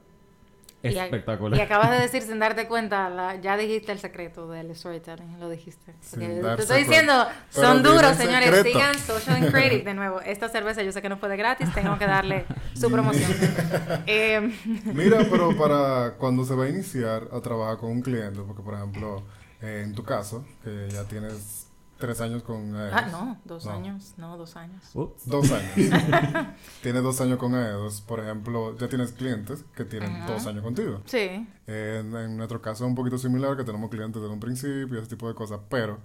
Espectacular. 0.83 1.57
Y, 1.57 1.61
acabas 1.61 1.91
de 1.91 1.99
decir 1.99 2.21
sin 2.23 2.39
darte 2.39 2.67
cuenta, 2.67 3.39
ya 3.41 3.55
dijiste 3.55 3.93
el 3.93 3.99
secreto 3.99 4.49
del 4.49 4.75
storytelling, 4.75 5.39
lo 5.39 5.49
dijiste. 5.49 5.93
te 6.17 6.61
estoy 6.61 6.83
diciendo, 6.83 7.25
son 7.49 7.81
duros, 7.81 8.17
señores. 8.17 8.63
Sigan 8.63 8.97
Social 8.99 9.49
Credit 9.49 9.85
de 9.85 9.93
nuevo. 9.93 10.21
Esta 10.21 10.49
cerveza 10.49 10.83
yo 10.83 10.91
sé 10.91 11.01
que 11.01 11.09
no 11.09 11.17
fue 11.17 11.29
de 11.29 11.37
gratis, 11.37 11.73
tengo 11.73 11.97
que 11.97 12.05
darle 12.05 12.45
su 12.73 12.91
promoción. 12.91 13.31
eh, 14.07 14.53
Mira, 14.85 15.19
pero 15.31 15.55
para 15.57 16.15
cuando 16.17 16.43
se 16.43 16.53
va 16.53 16.65
a 16.65 16.69
iniciar 16.69 17.27
a 17.31 17.39
trabajar 17.39 17.77
con 17.77 17.91
un 17.91 18.01
cliente, 18.01 18.41
porque 18.45 18.61
por 18.61 18.73
ejemplo, 18.73 19.23
eh, 19.61 19.83
en 19.85 19.93
tu 19.93 20.03
caso, 20.03 20.45
que 20.63 20.89
ya 20.91 21.05
tienes 21.05 21.62
Tres 22.03 22.19
años 22.19 22.43
con 22.43 22.75
Aedos. 22.75 22.93
Ah, 22.93 23.07
no, 23.09 23.41
dos 23.45 23.65
años. 23.65 24.13
No, 24.17 24.35
dos 24.35 24.57
años. 24.57 24.83
Dos 24.93 25.51
años. 25.53 25.71
tienes 26.81 27.01
dos 27.01 27.21
años 27.21 27.37
con 27.37 27.55
Aedos. 27.55 28.01
Por 28.01 28.19
ejemplo, 28.19 28.77
ya 28.77 28.89
tienes 28.89 29.13
clientes 29.13 29.63
que 29.73 29.85
tienen 29.85 30.27
dos 30.27 30.45
años 30.45 30.63
contigo. 30.63 31.01
Sí. 31.05 31.47
en, 31.65 32.35
nuestro 32.35 32.61
caso 32.61 32.83
es 32.83 32.89
un 32.89 32.95
poquito 32.95 33.17
similar, 33.17 33.55
que 33.55 33.63
tenemos 33.63 33.89
clientes 33.89 34.21
desde 34.21 34.33
un 34.33 34.41
principio, 34.41 34.99
ese 34.99 35.07
tipo 35.07 35.29
de 35.29 35.33
cosas. 35.33 35.61
Pero 35.69 36.01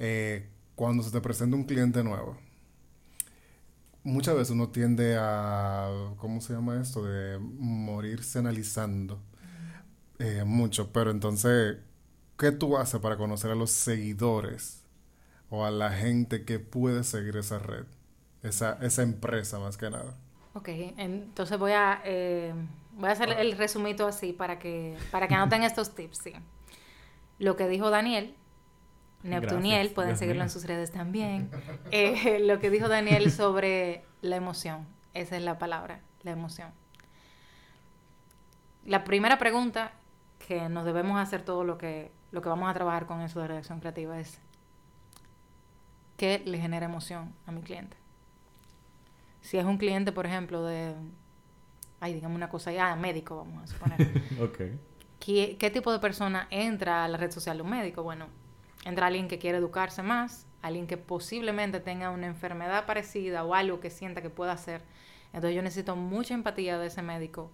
eh, 0.00 0.50
cuando 0.74 1.04
se 1.04 1.12
te 1.12 1.20
presenta 1.20 1.54
un 1.54 1.62
cliente 1.62 2.02
nuevo, 2.02 2.36
muchas 4.02 4.34
veces 4.34 4.50
uno 4.50 4.70
tiende 4.70 5.16
a, 5.16 6.12
¿cómo 6.16 6.40
se 6.40 6.54
llama 6.54 6.80
esto? 6.80 7.04
De 7.04 7.38
morirse 7.38 8.40
analizando 8.40 9.22
eh, 10.18 10.42
mucho. 10.44 10.90
Pero 10.90 11.12
entonces, 11.12 11.76
¿qué 12.36 12.50
tú 12.50 12.76
haces 12.76 13.00
para 13.00 13.16
conocer 13.16 13.52
a 13.52 13.54
los 13.54 13.70
seguidores? 13.70 14.82
O 15.56 15.64
a 15.64 15.70
la 15.70 15.90
gente 15.90 16.44
que 16.44 16.58
puede 16.58 17.02
seguir 17.02 17.36
esa 17.36 17.58
red, 17.58 17.86
esa, 18.42 18.78
esa 18.82 19.02
empresa 19.02 19.58
más 19.58 19.76
que 19.78 19.88
nada. 19.88 20.14
Ok, 20.52 20.68
entonces 20.98 21.58
voy 21.58 21.72
a, 21.72 22.02
eh, 22.04 22.52
voy 22.92 23.08
a 23.08 23.12
hacer 23.12 23.30
el 23.30 23.56
resumito 23.56 24.06
así 24.06 24.32
para 24.32 24.58
que, 24.58 24.96
para 25.10 25.28
que 25.28 25.34
anoten 25.34 25.62
estos 25.64 25.94
tips, 25.94 26.18
sí. 26.18 26.32
Lo 27.38 27.56
que 27.56 27.68
dijo 27.68 27.90
Daniel, 27.90 28.34
Neptuniel, 29.22 29.90
pueden 29.90 30.16
seguirlo 30.16 30.42
en 30.42 30.50
sus 30.50 30.64
redes 30.64 30.92
también. 30.92 31.50
Eh, 31.90 32.40
lo 32.40 32.58
que 32.58 32.68
dijo 32.68 32.88
Daniel 32.88 33.30
sobre 33.30 34.04
la 34.20 34.36
emoción, 34.36 34.86
esa 35.14 35.36
es 35.36 35.42
la 35.42 35.58
palabra, 35.58 36.00
la 36.22 36.32
emoción. 36.32 36.70
La 38.84 39.04
primera 39.04 39.38
pregunta 39.38 39.92
que 40.46 40.68
nos 40.68 40.84
debemos 40.84 41.18
hacer 41.18 41.42
todo 41.42 41.64
lo 41.64 41.78
que, 41.78 42.12
lo 42.30 42.42
que 42.42 42.48
vamos 42.48 42.68
a 42.68 42.74
trabajar 42.74 43.06
con 43.06 43.20
eso 43.22 43.40
de 43.40 43.48
redacción 43.48 43.80
creativa 43.80 44.18
es 44.18 44.40
¿Qué 46.16 46.42
le 46.44 46.58
genera 46.58 46.86
emoción 46.86 47.34
a 47.46 47.52
mi 47.52 47.60
cliente. 47.60 47.96
Si 49.42 49.58
es 49.58 49.64
un 49.64 49.76
cliente, 49.76 50.12
por 50.12 50.26
ejemplo, 50.26 50.64
de, 50.64 50.94
ay, 52.00 52.14
digamos 52.14 52.36
una 52.36 52.48
cosa 52.48 52.72
ya, 52.72 52.96
médico, 52.96 53.36
vamos 53.36 53.62
a 53.62 53.66
suponer. 53.66 54.00
ok. 54.40 54.60
¿Qué, 55.20 55.56
¿Qué 55.58 55.70
tipo 55.70 55.92
de 55.92 55.98
persona 55.98 56.48
entra 56.50 57.04
a 57.04 57.08
la 57.08 57.16
red 57.16 57.30
social 57.30 57.58
de 57.58 57.62
un 57.62 57.70
médico? 57.70 58.02
Bueno, 58.02 58.26
entra 58.84 59.06
alguien 59.06 59.28
que 59.28 59.38
quiere 59.38 59.58
educarse 59.58 60.02
más, 60.02 60.46
alguien 60.62 60.86
que 60.86 60.96
posiblemente 60.96 61.80
tenga 61.80 62.10
una 62.10 62.26
enfermedad 62.26 62.86
parecida 62.86 63.44
o 63.44 63.54
algo 63.54 63.80
que 63.80 63.90
sienta 63.90 64.22
que 64.22 64.30
pueda 64.30 64.52
hacer. 64.52 64.82
Entonces 65.32 65.54
yo 65.54 65.62
necesito 65.62 65.96
mucha 65.96 66.34
empatía 66.34 66.78
de 66.78 66.86
ese 66.86 67.02
médico 67.02 67.50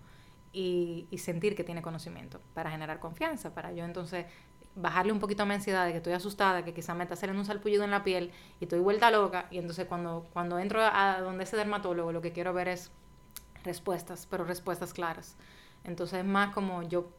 y, 0.53 1.09
y, 1.11 1.19
sentir 1.19 1.57
que 1.57 1.65
tiene 1.65 1.81
conocimiento 1.81 2.41
para 2.53 2.71
generar 2.71 3.01
confianza, 3.01 3.55
para 3.55 3.73
yo 3.73 3.85
entonces 3.87 4.27
bajarle 4.75 5.13
un 5.13 5.21
poquito 5.21 5.43
a 5.43 5.47
mi 5.47 5.55
ansiedad 5.55 5.85
de 5.85 5.93
que 5.93 5.99
estoy 5.99 6.13
asustada, 6.13 6.65
que 6.65 6.73
quizá 6.73 6.95
me 6.95 7.05
está 7.05 7.17
saliendo 7.17 7.41
un 7.41 7.47
salpullido 7.47 7.85
en 7.85 7.91
la 7.91 8.05
piel 8.05 8.31
y 8.61 8.65
estoy 8.65 8.81
vuelta 8.81 9.11
loca. 9.11 9.47
Y 9.51 9.59
entonces 9.59 9.87
cuando, 9.87 10.27
cuando 10.33 10.59
entro 10.59 10.81
a 10.83 11.21
donde 11.21 11.45
ese 11.45 11.57
dermatólogo, 11.57 12.13
lo 12.13 12.23
que 12.23 12.33
quiero 12.33 12.53
ver 12.53 12.69
es 12.69 12.91
respuestas, 13.65 14.27
pero 14.31 14.45
respuestas 14.45 14.93
claras. 14.93 15.37
Entonces 15.85 16.21
es 16.21 16.25
más 16.25 16.55
como 16.55 16.83
yo 16.83 17.11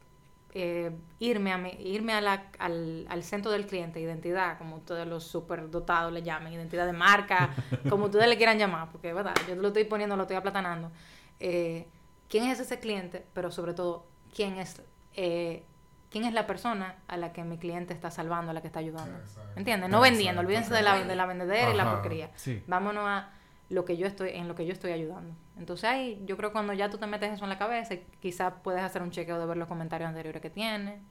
eh, 0.56 0.92
irme, 1.20 1.52
a 1.52 1.68
irme 1.80 2.14
a 2.14 2.22
la, 2.22 2.52
al, 2.60 3.06
al, 3.10 3.24
centro 3.24 3.52
del 3.52 3.66
cliente, 3.66 4.00
identidad, 4.00 4.58
como 4.58 4.80
todos 4.82 5.08
los 5.08 5.24
superdotados 5.24 6.14
le 6.14 6.22
llamen, 6.22 6.54
identidad 6.54 6.86
de 6.86 6.94
marca, 6.94 7.56
como 7.90 8.06
ustedes 8.06 8.28
le 8.28 8.38
quieran 8.38 8.60
llamar, 8.60 8.90
porque 8.92 9.14
verdad, 9.14 9.34
yo 9.48 9.56
lo 9.56 9.70
estoy 9.70 9.86
poniendo, 9.86 10.16
lo 10.16 10.24
estoy 10.24 10.38
aplatanando. 10.38 10.92
Eh, 11.40 11.88
¿Quién 12.30 12.46
es 12.46 12.60
ese 12.60 12.80
cliente? 12.80 13.26
Pero 13.34 13.52
sobre 13.52 13.74
todo, 13.74 14.06
¿quién 14.36 14.58
es 14.60 14.82
eh, 15.16 15.64
quién 16.14 16.26
es 16.26 16.34
la 16.34 16.46
persona 16.46 16.96
a 17.08 17.18
la 17.18 17.34
que 17.34 17.44
mi 17.44 17.58
cliente 17.58 17.92
está 17.92 18.12
salvando, 18.12 18.52
a 18.52 18.54
la 18.54 18.62
que 18.62 18.68
está 18.68 18.80
ayudando. 18.80 19.20
¿Entiendes? 19.56 19.90
No 19.90 20.00
vendiendo, 20.00 20.42
olvídense 20.42 20.72
de 20.72 20.84
la, 20.84 21.04
de 21.04 21.16
la 21.16 21.26
vendedera 21.26 21.72
y 21.72 21.76
la 21.76 21.90
porquería. 21.92 22.30
Vámonos 22.68 23.04
a 23.06 23.32
lo 23.70 23.84
que 23.84 23.98
yo 23.98 24.06
estoy, 24.06 24.30
en 24.34 24.48
lo 24.48 24.54
que 24.54 24.68
yo 24.68 24.74
estoy 24.74 24.92
ayudando. 24.92 25.36
Entonces 25.58 25.90
ahí, 25.90 26.24
yo 26.26 26.38
creo 26.38 26.52
que 26.52 26.54
cuando 26.54 26.74
ya 26.74 26.90
tú 26.92 27.00
te 27.00 27.08
metes 27.08 27.32
eso 27.34 27.46
en 27.46 27.50
la 27.50 27.58
cabeza, 27.58 27.96
quizás 28.20 28.54
puedes 28.64 28.84
hacer 28.84 29.02
un 29.02 29.10
chequeo 29.10 29.40
de 29.40 29.48
ver 29.48 29.58
los 29.58 29.68
comentarios 29.68 30.08
anteriores 30.08 30.40
que 30.40 30.52
tiene, 30.52 31.02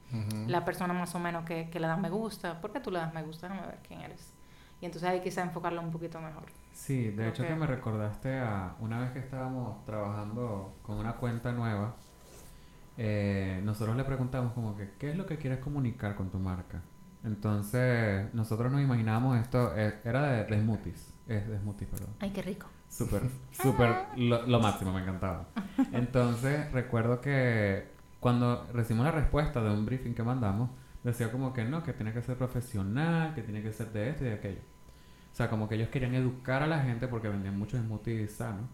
la 0.47 0.63
persona 0.63 0.93
más 0.93 1.13
o 1.15 1.19
menos 1.19 1.43
que, 1.43 1.69
que 1.69 1.81
le 1.81 1.87
da 1.87 1.97
me 1.97 2.09
gusta, 2.09 2.61
¿por 2.61 2.71
qué 2.71 2.79
tú 2.79 2.89
le 2.89 2.99
das 2.99 3.13
me 3.13 3.23
gusta? 3.23 3.49
Déjame 3.49 3.67
ver 3.67 3.79
quién 3.85 3.99
eres. 3.99 4.33
y 4.79 4.85
entonces 4.85 5.09
ahí 5.09 5.19
quizá 5.19 5.41
enfocarlo 5.41 5.81
un 5.81 5.91
poquito 5.91 6.21
mejor. 6.21 6.45
Sí, 6.71 7.09
de 7.11 7.27
hecho 7.27 7.45
que 7.45 7.55
me 7.55 7.67
recordaste 7.67 8.39
a 8.39 8.75
una 8.79 9.01
vez 9.01 9.11
que 9.11 9.19
estábamos 9.19 9.83
trabajando 9.85 10.75
con 10.81 10.97
una 10.97 11.17
cuenta 11.17 11.51
nueva, 11.51 11.95
eh, 12.97 13.61
nosotros 13.63 13.95
le 13.95 14.03
preguntamos 14.03 14.53
como 14.53 14.75
que, 14.77 14.91
¿qué 14.99 15.11
es 15.11 15.17
lo 15.17 15.25
que 15.25 15.37
quieres 15.37 15.59
comunicar 15.59 16.15
con 16.15 16.29
tu 16.29 16.39
marca? 16.39 16.81
Entonces, 17.23 18.33
nosotros 18.33 18.71
nos 18.71 18.81
imaginábamos 18.81 19.39
esto, 19.39 19.73
eh, 19.75 19.99
era 20.03 20.23
de, 20.23 20.43
de, 20.43 20.61
smoothies, 20.61 21.13
es 21.27 21.47
de 21.47 21.57
smoothies, 21.59 21.89
perdón. 21.89 22.09
Ay, 22.19 22.31
qué 22.31 22.41
rico. 22.41 22.67
Súper, 22.89 23.23
súper, 23.51 23.95
lo, 24.17 24.45
lo, 24.45 24.59
máximo, 24.59 24.91
me 24.91 25.01
encantaba. 25.01 25.47
Entonces, 25.93 26.71
recuerdo 26.71 27.21
que 27.21 27.87
cuando 28.19 28.67
recibimos 28.73 29.05
la 29.05 29.11
respuesta 29.11 29.61
de 29.61 29.69
un 29.69 29.85
briefing 29.85 30.13
que 30.13 30.23
mandamos, 30.23 30.69
decía 31.03 31.31
como 31.31 31.53
que 31.53 31.63
no, 31.65 31.83
que 31.83 31.93
tiene 31.93 32.13
que 32.13 32.21
ser 32.21 32.37
profesional, 32.37 33.33
que 33.33 33.41
tiene 33.41 33.61
que 33.61 33.71
ser 33.73 33.91
de 33.91 34.09
esto 34.09 34.25
y 34.25 34.27
de 34.27 34.33
aquello. 34.33 34.61
O 35.31 35.35
sea, 35.35 35.49
como 35.49 35.67
que 35.67 35.75
ellos 35.75 35.89
querían 35.89 36.13
educar 36.13 36.61
a 36.61 36.67
la 36.67 36.81
gente 36.81 37.07
porque 37.07 37.27
vendían 37.27 37.57
muchos 37.57 37.81
smoothies 37.81 38.33
sanos. 38.33 38.69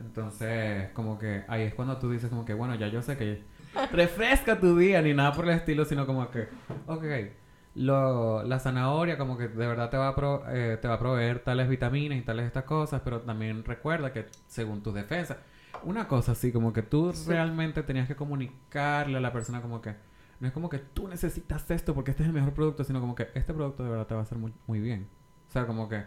Entonces, 0.00 0.90
como 0.92 1.18
que 1.18 1.44
ahí 1.48 1.62
es 1.62 1.74
cuando 1.74 1.98
tú 1.98 2.10
dices 2.10 2.30
como 2.30 2.44
que, 2.44 2.54
bueno, 2.54 2.74
ya 2.74 2.88
yo 2.88 3.02
sé 3.02 3.16
que 3.16 3.42
refresca 3.92 4.58
tu 4.58 4.76
día, 4.76 5.02
ni 5.02 5.14
nada 5.14 5.32
por 5.32 5.44
el 5.44 5.52
estilo, 5.52 5.84
sino 5.84 6.06
como 6.06 6.30
que, 6.30 6.48
ok, 6.86 7.04
lo, 7.74 8.42
la 8.42 8.58
zanahoria 8.58 9.16
como 9.16 9.36
que 9.38 9.48
de 9.48 9.66
verdad 9.66 9.90
te 9.90 9.96
va, 9.96 10.08
a 10.08 10.14
pro, 10.14 10.44
eh, 10.48 10.78
te 10.80 10.88
va 10.88 10.94
a 10.94 10.98
proveer 10.98 11.40
tales 11.40 11.68
vitaminas 11.68 12.18
y 12.18 12.22
tales 12.22 12.46
estas 12.46 12.64
cosas, 12.64 13.02
pero 13.04 13.20
también 13.20 13.64
recuerda 13.64 14.12
que 14.12 14.26
según 14.46 14.82
tus 14.82 14.94
defensas, 14.94 15.38
una 15.84 16.08
cosa 16.08 16.32
así, 16.32 16.52
como 16.52 16.72
que 16.72 16.82
tú 16.82 17.12
realmente 17.26 17.82
tenías 17.82 18.08
que 18.08 18.16
comunicarle 18.16 19.18
a 19.18 19.20
la 19.20 19.32
persona 19.32 19.62
como 19.62 19.80
que, 19.80 19.94
no 20.40 20.48
es 20.48 20.52
como 20.52 20.68
que 20.68 20.78
tú 20.78 21.08
necesitas 21.08 21.70
esto 21.70 21.94
porque 21.94 22.10
este 22.10 22.22
es 22.22 22.28
el 22.28 22.34
mejor 22.34 22.52
producto, 22.52 22.84
sino 22.84 23.00
como 23.00 23.14
que 23.14 23.28
este 23.34 23.54
producto 23.54 23.84
de 23.84 23.90
verdad 23.90 24.06
te 24.06 24.14
va 24.14 24.20
a 24.20 24.24
hacer 24.24 24.38
muy, 24.38 24.52
muy 24.66 24.80
bien. 24.80 25.08
O 25.48 25.52
sea, 25.52 25.66
como 25.66 25.88
que 25.88 26.04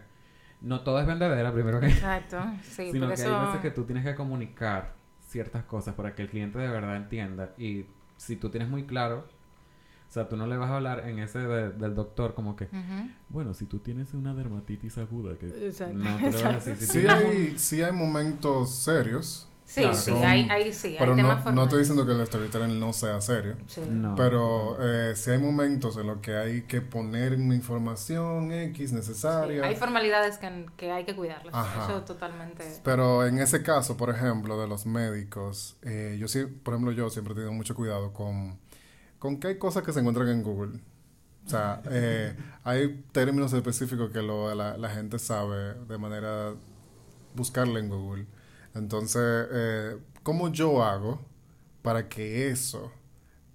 no 0.64 0.80
todo 0.80 0.98
es 0.98 1.06
vendedera, 1.06 1.52
primero 1.52 1.78
que... 1.78 1.86
Exacto, 1.86 2.38
sí. 2.62 2.90
Sino 2.90 3.06
que 3.06 3.22
hay 3.22 3.46
veces 3.46 3.60
que 3.60 3.70
tú 3.70 3.84
tienes 3.84 4.04
que 4.04 4.14
comunicar 4.14 4.94
ciertas 5.28 5.64
cosas 5.64 5.94
para 5.94 6.14
que 6.14 6.22
el 6.22 6.28
cliente 6.28 6.58
de 6.58 6.68
verdad 6.68 6.96
entienda. 6.96 7.52
Y 7.58 7.86
si 8.16 8.36
tú 8.36 8.48
tienes 8.48 8.68
muy 8.68 8.84
claro, 8.84 9.26
o 10.08 10.12
sea, 10.12 10.28
tú 10.28 10.36
no 10.36 10.46
le 10.46 10.56
vas 10.56 10.70
a 10.70 10.76
hablar 10.76 11.08
en 11.08 11.18
ese 11.18 11.40
del 11.40 11.94
doctor 11.94 12.34
como 12.34 12.56
que, 12.56 12.68
bueno, 13.28 13.52
si 13.52 13.66
tú 13.66 13.80
tienes 13.80 14.14
una 14.14 14.32
dermatitis 14.32 14.96
aguda, 14.98 15.36
que 15.36 15.46
no 15.92 16.16
te 16.16 16.32
lo 16.32 16.42
vas 16.44 16.66
a 16.66 16.70
decir. 16.70 16.76
Si 16.76 17.00
sí, 17.00 17.06
hay, 17.06 17.58
sí 17.58 17.82
hay 17.82 17.92
momentos 17.92 18.74
serios 18.74 19.48
Sí, 19.64 19.82
sí, 19.94 20.10
hay, 20.12 20.72
sí. 20.72 20.94
Pero 20.98 21.16
no, 21.16 21.52
no, 21.52 21.64
estoy 21.64 21.80
diciendo 21.80 22.04
que 22.06 22.12
el 22.12 22.26
storytelling 22.26 22.78
no 22.78 22.92
sea 22.92 23.20
serio. 23.20 23.56
pero 24.16 24.76
eh, 24.80 25.16
sí 25.16 25.30
hay 25.30 25.38
momentos 25.38 25.96
en 25.96 26.06
los 26.06 26.18
que 26.18 26.36
hay 26.36 26.62
que 26.62 26.80
poner 26.80 27.34
una 27.34 27.54
información 27.54 28.52
X 28.52 28.92
necesaria. 28.92 29.64
hay 29.64 29.74
formalidades 29.74 30.38
que, 30.38 30.66
que, 30.76 30.92
hay 30.92 31.04
que 31.04 31.16
cuidarlas. 31.16 31.54
Eso 31.88 32.02
totalmente. 32.02 32.64
Pero 32.84 33.26
en 33.26 33.38
ese 33.38 33.62
caso, 33.62 33.96
por 33.96 34.10
ejemplo, 34.10 34.60
de 34.60 34.68
los 34.68 34.86
médicos, 34.86 35.76
eh, 35.82 36.16
yo 36.20 36.28
sí, 36.28 36.44
por 36.44 36.74
ejemplo, 36.74 36.92
yo 36.92 37.08
siempre 37.10 37.32
he 37.32 37.36
tenido 37.36 37.52
mucho 37.52 37.74
cuidado 37.74 38.12
con, 38.12 38.58
con 39.18 39.40
que 39.40 39.48
hay 39.48 39.58
cosas 39.58 39.82
que 39.82 39.92
se 39.92 40.00
encuentran 40.00 40.28
en 40.28 40.42
Google. 40.42 40.80
O 41.46 41.48
sea, 41.48 41.82
eh, 41.90 42.36
hay 42.64 43.02
términos 43.12 43.52
específicos 43.54 44.10
que 44.10 44.22
lo, 44.22 44.54
la, 44.54 44.76
la 44.76 44.90
gente 44.90 45.18
sabe 45.18 45.74
de 45.74 45.98
manera 45.98 46.52
buscarle 47.34 47.80
en 47.80 47.88
Google. 47.88 48.26
Entonces, 48.74 49.46
eh, 49.52 49.96
¿cómo 50.22 50.50
yo 50.50 50.82
hago 50.82 51.20
para 51.82 52.08
que 52.08 52.48
eso 52.48 52.92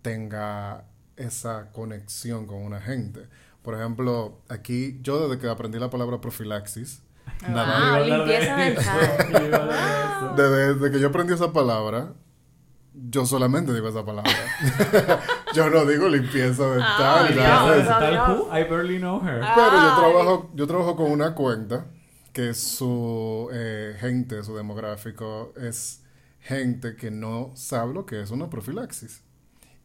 tenga 0.02 0.86
esa 1.18 1.72
conexión 1.72 2.46
con 2.48 2.64
una 2.64 2.80
gente? 2.80 3.28
Por 3.62 3.76
ejemplo, 3.76 4.42
aquí 4.48 5.00
yo 5.02 5.28
desde 5.28 5.42
que 5.42 5.50
aprendí 5.50 5.78
la 5.78 5.90
palabra 5.90 6.22
profilaxis, 6.22 7.04
ah, 7.44 8.02
limpieza 8.06 8.56
dental. 8.56 10.36
desde, 10.38 10.92
que 10.92 11.00
yo 11.02 11.10
aprendí 11.10 11.34
esa 11.34 11.52
palabra, 11.52 12.14
yo 12.94 13.26
solamente 13.26 13.74
digo 13.74 13.90
esa 13.90 14.06
palabra. 14.06 14.32
yo 15.54 15.70
no 15.70 15.86
digo 15.86 16.08
limpieza 16.08 16.70
dental. 16.70 17.38
Oh, 18.30 18.58
I 18.58 18.64
barely 18.64 19.00
know 19.00 19.20
her. 19.22 19.42
Pero 19.42 19.72
yo 19.72 19.96
trabajo, 20.00 20.52
yo 20.56 20.66
trabajo 20.66 20.96
con 20.96 21.12
una 21.12 21.36
cuenta 21.36 21.86
que 22.34 22.54
su 22.54 23.50
eh, 23.52 23.96
gente, 24.00 24.44
su 24.44 24.56
demográfico, 24.56 25.54
es 25.58 26.04
gente 26.40 26.96
que 26.96 27.12
no 27.12 27.52
sabe 27.56 27.94
lo 27.94 28.06
que 28.06 28.22
es 28.22 28.32
una 28.32 28.50
profilaxis. 28.50 29.24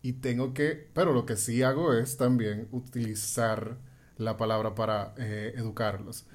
Y 0.03 0.15
tengo 0.15 0.55
que, 0.55 0.91
pero 0.95 1.13
lo 1.13 1.27
que 1.27 1.37
sí 1.37 1.63
hago 1.63 1.95
es 1.95 2.17
también 2.17 2.69
utilizar 2.73 3.79
la 4.19 4.37
palabra 4.37 4.75
para 4.75 5.15
eh, 5.19 5.55
educarlos. 5.57 6.27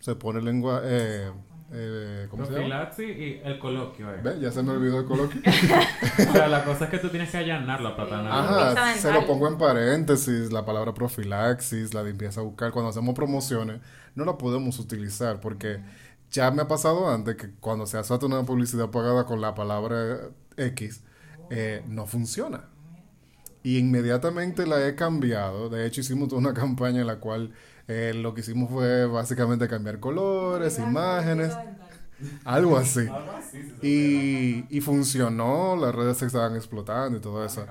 Se 0.00 0.14
pone 0.14 0.40
lengua, 0.40 0.82
eh, 0.84 1.30
eh, 1.72 2.26
¿cómo 2.30 2.44
Profilaxis 2.44 3.16
y 3.16 3.40
el 3.42 3.58
coloquio. 3.58 4.12
Eh. 4.12 4.20
¿Ve? 4.22 4.38
Ya 4.40 4.52
se 4.52 4.62
me 4.62 4.70
olvidó 4.72 5.00
el 5.00 5.06
coloquio. 5.06 5.40
o 6.28 6.32
sea, 6.32 6.48
la 6.48 6.64
cosa 6.64 6.84
es 6.84 6.90
que 6.90 6.98
tú 6.98 7.08
tienes 7.08 7.30
que 7.30 7.38
allanarlo 7.38 7.96
para 7.96 8.72
Ajá, 8.72 8.94
se 8.94 9.12
lo 9.12 9.26
pongo 9.26 9.48
en 9.48 9.58
paréntesis, 9.58 10.52
la 10.52 10.64
palabra 10.64 10.94
profilaxis, 10.94 11.92
la 11.92 12.02
limpieza 12.02 12.40
bucal. 12.40 12.70
Cuando 12.70 12.90
hacemos 12.90 13.14
promociones, 13.14 13.80
no 14.14 14.24
la 14.24 14.38
podemos 14.38 14.78
utilizar 14.78 15.40
porque 15.40 15.80
ya 16.30 16.50
me 16.50 16.62
ha 16.62 16.68
pasado 16.68 17.08
antes 17.08 17.36
que 17.36 17.50
cuando 17.60 17.86
se 17.86 17.98
hace 17.98 18.14
una 18.24 18.44
publicidad 18.44 18.90
pagada 18.90 19.24
con 19.26 19.40
la 19.40 19.54
palabra 19.54 20.20
X, 20.56 21.02
eh, 21.50 21.82
no 21.88 22.06
funciona. 22.06 22.68
Y 23.62 23.78
inmediatamente 23.78 24.66
la 24.66 24.86
he 24.86 24.94
cambiado. 24.94 25.68
De 25.68 25.86
hecho, 25.86 26.00
hicimos 26.00 26.28
toda 26.28 26.40
una 26.40 26.54
campaña 26.54 27.00
en 27.00 27.06
la 27.08 27.16
cual 27.16 27.52
eh, 27.88 28.12
lo 28.14 28.34
que 28.34 28.40
hicimos 28.40 28.70
fue 28.70 29.06
básicamente 29.06 29.68
cambiar 29.68 30.00
colores, 30.00 30.78
imágenes, 30.78 31.56
algo 32.44 32.76
así. 32.76 33.06
Y, 33.82 34.64
y 34.76 34.80
funcionó, 34.80 35.76
las 35.76 35.94
redes 35.94 36.18
se 36.18 36.26
estaban 36.26 36.56
explotando 36.56 37.18
y 37.18 37.20
todo 37.20 37.44
eso. 37.44 37.66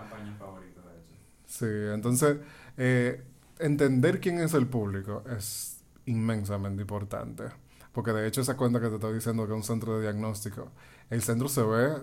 Sí, 1.46 1.66
entonces, 1.94 2.38
eh, 2.78 3.24
entender 3.60 4.20
quién 4.20 4.40
es 4.40 4.54
el 4.54 4.68
público 4.68 5.24
es 5.36 5.82
inmensamente 6.06 6.82
importante. 6.82 7.46
Porque 7.92 8.12
de 8.12 8.28
hecho 8.28 8.42
esa 8.42 8.58
cuenta 8.58 8.82
que 8.82 8.90
te 8.90 8.96
estoy 8.96 9.14
diciendo 9.14 9.46
que 9.46 9.54
es 9.54 9.58
un 9.58 9.64
centro 9.64 9.96
de 9.96 10.02
diagnóstico, 10.02 10.70
el 11.10 11.22
centro 11.22 11.48
se 11.48 11.64
ve 11.64 12.02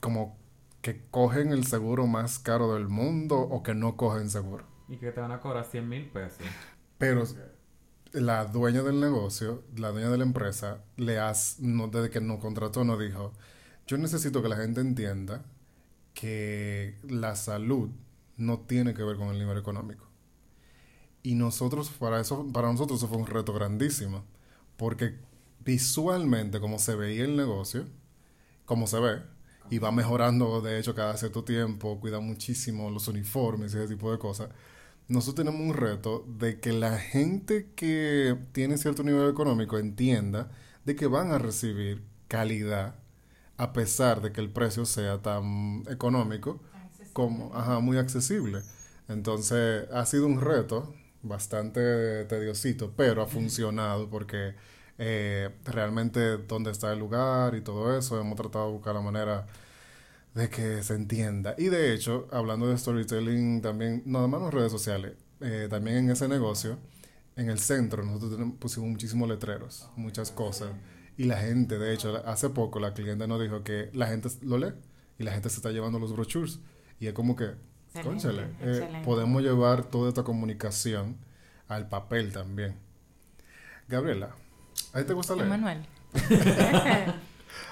como 0.00 0.38
que 0.80 1.02
cogen 1.10 1.50
el 1.50 1.66
seguro 1.66 2.06
más 2.06 2.38
caro 2.38 2.74
del 2.74 2.88
mundo 2.88 3.36
o 3.36 3.62
que 3.64 3.74
no 3.74 3.96
cogen 3.96 4.30
seguro. 4.30 4.64
Y 4.88 4.98
que 4.98 5.10
te 5.10 5.20
van 5.20 5.32
a 5.32 5.40
cobrar 5.40 5.64
100 5.64 5.88
mil 5.88 6.08
pesos. 6.08 6.46
Pero 6.98 7.24
la 8.12 8.46
dueña 8.46 8.82
del 8.82 9.00
negocio, 9.00 9.64
la 9.76 9.90
dueña 9.90 10.10
de 10.10 10.18
la 10.18 10.24
empresa, 10.24 10.82
le 10.96 11.18
has, 11.18 11.56
desde 11.58 12.10
que 12.10 12.20
nos 12.20 12.40
contrató, 12.40 12.84
nos 12.84 12.98
dijo, 12.98 13.32
yo 13.86 13.98
necesito 13.98 14.42
que 14.42 14.48
la 14.48 14.56
gente 14.56 14.80
entienda 14.80 15.44
que 16.14 16.96
la 17.08 17.36
salud 17.36 17.90
no 18.36 18.60
tiene 18.60 18.94
que 18.94 19.02
ver 19.02 19.16
con 19.16 19.28
el 19.28 19.38
nivel 19.38 19.58
económico. 19.58 20.06
Y 21.22 21.34
nosotros, 21.34 21.90
para 21.90 22.20
eso, 22.20 22.46
para 22.52 22.70
nosotros 22.70 23.00
eso 23.00 23.08
fue 23.08 23.18
un 23.18 23.26
reto 23.26 23.52
grandísimo, 23.52 24.24
porque 24.76 25.18
visualmente, 25.64 26.60
como 26.60 26.78
se 26.78 26.94
veía 26.94 27.24
el 27.24 27.36
negocio, 27.36 27.86
como 28.64 28.86
se 28.86 29.00
ve, 29.00 29.22
y 29.68 29.78
va 29.78 29.90
mejorando, 29.90 30.60
de 30.60 30.78
hecho, 30.78 30.94
cada 30.94 31.16
cierto 31.16 31.44
tiempo, 31.44 31.98
cuida 32.00 32.20
muchísimo 32.20 32.90
los 32.90 33.08
uniformes 33.08 33.74
y 33.74 33.78
ese 33.78 33.88
tipo 33.88 34.10
de 34.12 34.18
cosas 34.18 34.50
nosotros 35.08 35.46
tenemos 35.46 35.60
un 35.60 35.74
reto 35.74 36.24
de 36.26 36.60
que 36.60 36.72
la 36.72 36.98
gente 36.98 37.70
que 37.76 38.36
tiene 38.52 38.76
cierto 38.78 39.02
nivel 39.02 39.30
económico 39.30 39.78
entienda 39.78 40.50
de 40.84 40.96
que 40.96 41.06
van 41.06 41.30
a 41.30 41.38
recibir 41.38 42.02
calidad 42.28 42.96
a 43.56 43.72
pesar 43.72 44.20
de 44.20 44.32
que 44.32 44.40
el 44.40 44.50
precio 44.50 44.84
sea 44.84 45.22
tan 45.22 45.84
económico 45.88 46.60
como 47.12 47.54
ajá, 47.54 47.80
muy 47.80 47.98
accesible. 47.98 48.62
Entonces 49.08 49.88
ha 49.92 50.04
sido 50.06 50.26
un 50.26 50.40
reto 50.40 50.94
bastante 51.22 52.24
tediosito, 52.26 52.92
pero 52.96 53.22
ha 53.22 53.26
funcionado 53.28 54.10
porque 54.10 54.54
eh, 54.98 55.50
realmente 55.64 56.38
dónde 56.38 56.70
está 56.70 56.92
el 56.92 56.98
lugar 56.98 57.54
y 57.54 57.60
todo 57.60 57.96
eso, 57.96 58.20
hemos 58.20 58.36
tratado 58.36 58.66
de 58.66 58.72
buscar 58.72 58.94
la 58.94 59.00
manera 59.02 59.46
de 60.36 60.50
que 60.50 60.82
se 60.82 60.94
entienda. 60.94 61.54
Y 61.56 61.64
de 61.64 61.94
hecho, 61.94 62.28
hablando 62.30 62.68
de 62.68 62.76
storytelling 62.76 63.62
también, 63.62 64.02
no 64.04 64.28
más 64.28 64.42
en 64.42 64.52
redes 64.52 64.70
sociales, 64.70 65.14
eh, 65.40 65.66
también 65.70 65.96
en 65.96 66.10
ese 66.10 66.28
negocio, 66.28 66.78
en 67.36 67.48
el 67.48 67.58
centro, 67.58 68.04
nosotros 68.04 68.32
tenemos, 68.32 68.58
pusimos 68.58 68.90
muchísimos 68.90 69.26
letreros, 69.30 69.88
muchas 69.96 70.30
cosas. 70.30 70.72
Y 71.16 71.24
la 71.24 71.38
gente, 71.38 71.78
de 71.78 71.94
hecho, 71.94 72.22
hace 72.26 72.50
poco 72.50 72.80
la 72.80 72.92
cliente 72.92 73.26
nos 73.26 73.40
dijo 73.40 73.62
que 73.62 73.88
la 73.94 74.08
gente 74.08 74.28
lo 74.42 74.58
lee 74.58 74.74
y 75.18 75.24
la 75.24 75.32
gente 75.32 75.48
se 75.48 75.56
está 75.56 75.70
llevando 75.70 75.98
los 75.98 76.12
brochures. 76.12 76.60
Y 77.00 77.06
es 77.06 77.14
como 77.14 77.34
que, 77.34 77.52
conchale, 78.02 78.48
eh, 78.60 79.02
podemos 79.06 79.40
llevar 79.42 79.84
toda 79.84 80.10
esta 80.10 80.22
comunicación 80.22 81.16
al 81.66 81.88
papel 81.88 82.34
también. 82.34 82.76
Gabriela, 83.88 84.34
¿a 84.92 84.98
ti 84.98 85.06
te 85.06 85.14
gusta 85.14 85.34
leer? 85.34 85.48
Manuel. 85.48 85.86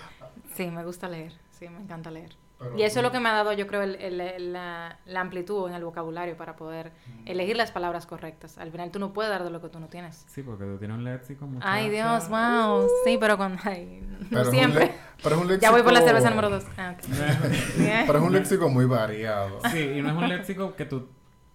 sí, 0.57 0.71
me 0.71 0.83
gusta 0.83 1.11
leer. 1.11 1.35
Sí, 1.59 1.69
me 1.69 1.79
encanta 1.79 2.11
leer. 2.11 2.44
Y 2.77 2.83
eso 2.83 3.01
es 3.01 3.03
lo 3.03 3.13
que 3.13 3.21
me 3.21 3.29
ha 3.29 3.33
dado, 3.33 3.53
yo 3.53 3.67
creo, 3.67 3.83
el, 3.83 4.53
la, 4.53 4.99
la, 5.05 5.21
amplitud 5.21 5.69
en 5.69 5.75
el 5.75 5.85
vocabulario 5.85 6.37
para 6.37 6.57
poder 6.57 6.93
elegir 7.27 7.57
las 7.57 7.71
palabras 7.71 8.07
correctas. 8.07 8.59
Al 8.59 8.71
final 8.71 8.91
tú 8.91 8.99
no 8.99 9.13
puedes 9.13 9.31
dar 9.31 9.45
de 9.45 9.51
lo 9.51 9.61
que 9.61 9.69
tú 9.69 9.81
no 9.81 9.89
tienes. 9.89 10.25
Sí, 10.29 10.43
porque 10.43 10.65
tú 10.65 10.79
tienes 10.79 10.97
un 10.97 11.05
léxico 11.05 11.47
mucho 11.47 11.67
Ay, 11.67 11.91
Dios, 11.91 12.29
wow. 12.29 12.87
Sí, 13.05 13.17
pero 13.19 13.39
con... 13.39 13.59
Ay, 13.65 14.03
no 14.31 14.45
siempre. 14.47 14.93
pero 15.23 15.37
es 15.37 15.43
un 15.43 15.49
léxico... 15.49 15.63
Ya 15.63 15.71
voy 15.71 15.83
por 15.83 15.93
la 15.93 16.03
cerveza 16.03 16.31
número 16.31 16.51
dos. 16.51 16.65
Ah, 16.77 16.95
pero 18.07 18.19
es 18.19 18.25
un 18.25 18.33
léxico 18.33 18.69
muy 18.69 18.85
variado. 18.85 19.61
Sí, 19.71 19.81
y 19.97 20.03
no 20.03 20.11
es 20.11 20.17
un 20.17 20.29
léxico 20.29 20.75
que 20.75 20.85
tú 20.85 21.09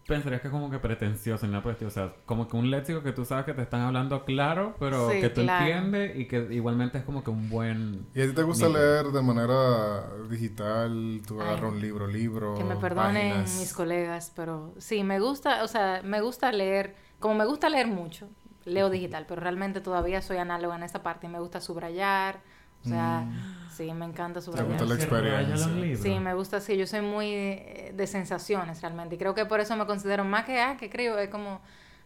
pensarías 0.09 0.41
que 0.41 0.47
es 0.47 0.51
como 0.51 0.69
que 0.69 0.79
pretencioso 0.79 1.45
en 1.45 1.53
la 1.53 1.61
cuestión. 1.61 1.87
O 1.87 1.91
sea, 1.91 2.13
como 2.25 2.49
que 2.49 2.57
un 2.57 2.69
léxico 2.69 3.01
que 3.01 3.13
tú 3.13 3.23
sabes 3.23 3.45
que 3.45 3.53
te 3.53 3.61
están 3.61 3.81
hablando 3.81 4.25
claro, 4.25 4.75
pero 4.79 5.07
que 5.09 5.29
tú 5.29 5.41
entiendes 5.41 6.17
y 6.17 6.27
que 6.27 6.47
igualmente 6.51 6.97
es 6.97 7.05
como 7.05 7.23
que 7.23 7.29
un 7.29 7.49
buen. 7.49 8.07
¿Y 8.13 8.21
a 8.21 8.27
ti 8.27 8.33
te 8.33 8.43
gusta 8.43 8.67
leer 8.67 9.05
de 9.05 9.21
manera 9.21 10.09
digital? 10.29 11.21
Tú 11.25 11.39
agarras 11.39 11.71
un 11.71 11.79
libro, 11.79 12.07
libro. 12.07 12.55
Que 12.55 12.65
me 12.65 12.75
perdonen 12.75 13.43
mis 13.43 13.73
colegas, 13.73 14.33
pero 14.35 14.73
sí, 14.77 15.03
me 15.03 15.19
gusta, 15.19 15.63
o 15.63 15.67
sea, 15.67 16.01
me 16.03 16.19
gusta 16.19 16.51
leer, 16.51 16.95
como 17.19 17.35
me 17.35 17.45
gusta 17.45 17.69
leer 17.69 17.87
mucho, 17.87 18.27
leo 18.65 18.89
digital, 18.89 19.25
pero 19.27 19.39
realmente 19.39 19.79
todavía 19.79 20.21
soy 20.21 20.37
análoga 20.37 20.75
en 20.75 20.83
esa 20.83 21.03
parte 21.03 21.27
y 21.27 21.29
me 21.29 21.39
gusta 21.39 21.61
subrayar. 21.61 22.41
O 22.85 22.89
sea, 22.89 23.21
mm. 23.21 23.69
sí, 23.71 23.93
me 23.93 24.05
encanta 24.05 24.41
subrayar. 24.41 24.67
¿Te 24.67 24.73
gusta 24.73 24.85
la 24.85 24.95
experiencia? 24.95 26.01
Sí, 26.01 26.19
me 26.19 26.33
gusta, 26.33 26.61
sí. 26.61 26.77
Yo 26.77 26.87
soy 26.87 27.01
muy 27.01 27.27
eh, 27.33 27.93
de, 27.95 28.07
sensaciones 28.07 28.81
realmente. 28.81 29.15
Y 29.15 29.17
creo 29.17 29.33
que 29.35 29.45
por 29.45 29.59
eso 29.59 29.75
me 29.75 29.85
considero 29.85 30.23
más 30.23 30.45
que, 30.45 30.59
ah, 30.59 30.77
que 30.77 30.89
creo, 30.89 31.17
es 31.17 31.29
como... 31.29 31.61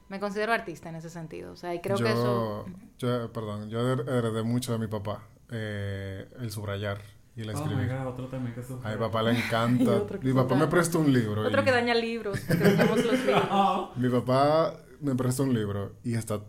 Me 0.10 0.20
considero 0.20 0.52
artista 0.52 0.90
en 0.90 0.96
ese 0.96 1.10
sentido. 1.10 1.54
O 1.54 1.56
sea, 1.56 1.74
y 1.74 1.80
creo 1.80 1.98
que 1.98 2.12
eso... 2.12 2.66
Yo, 3.00 3.32
perdón, 3.32 3.70
yo 3.70 3.80
heredé 3.80 4.44
mucho 4.44 4.74
de 4.74 4.80
mi 4.80 4.88
papá. 4.88 5.24
Eh, 5.50 6.28
el 6.40 6.52
subrayar 6.52 7.00
y 7.36 7.42
el 7.42 7.50
escribir. 7.50 7.92
Oh 7.92 8.10
otro 8.10 8.28
también 8.28 8.56
que 8.56 8.62
A 8.62 8.92
mi 8.92 8.98
papá 8.98 9.24
le 9.24 9.32
encanta. 9.38 10.04
mi 10.22 10.34
papá 10.34 10.56
me 10.56 10.68
prestó 10.68 11.00
un 11.00 11.14
libro. 11.14 11.48
Otro 11.48 11.64
que 11.64 11.72
daña 11.72 11.94
libros, 11.94 12.40
que 12.40 12.54
los 12.56 13.06
libros. 13.06 13.90
Mi 13.96 14.10
papá 14.10 14.76
me 15.00 15.16
prestó 15.16 15.44
un 15.44 15.54
libro 15.54 15.94
y 16.04 16.16
está 16.16 16.42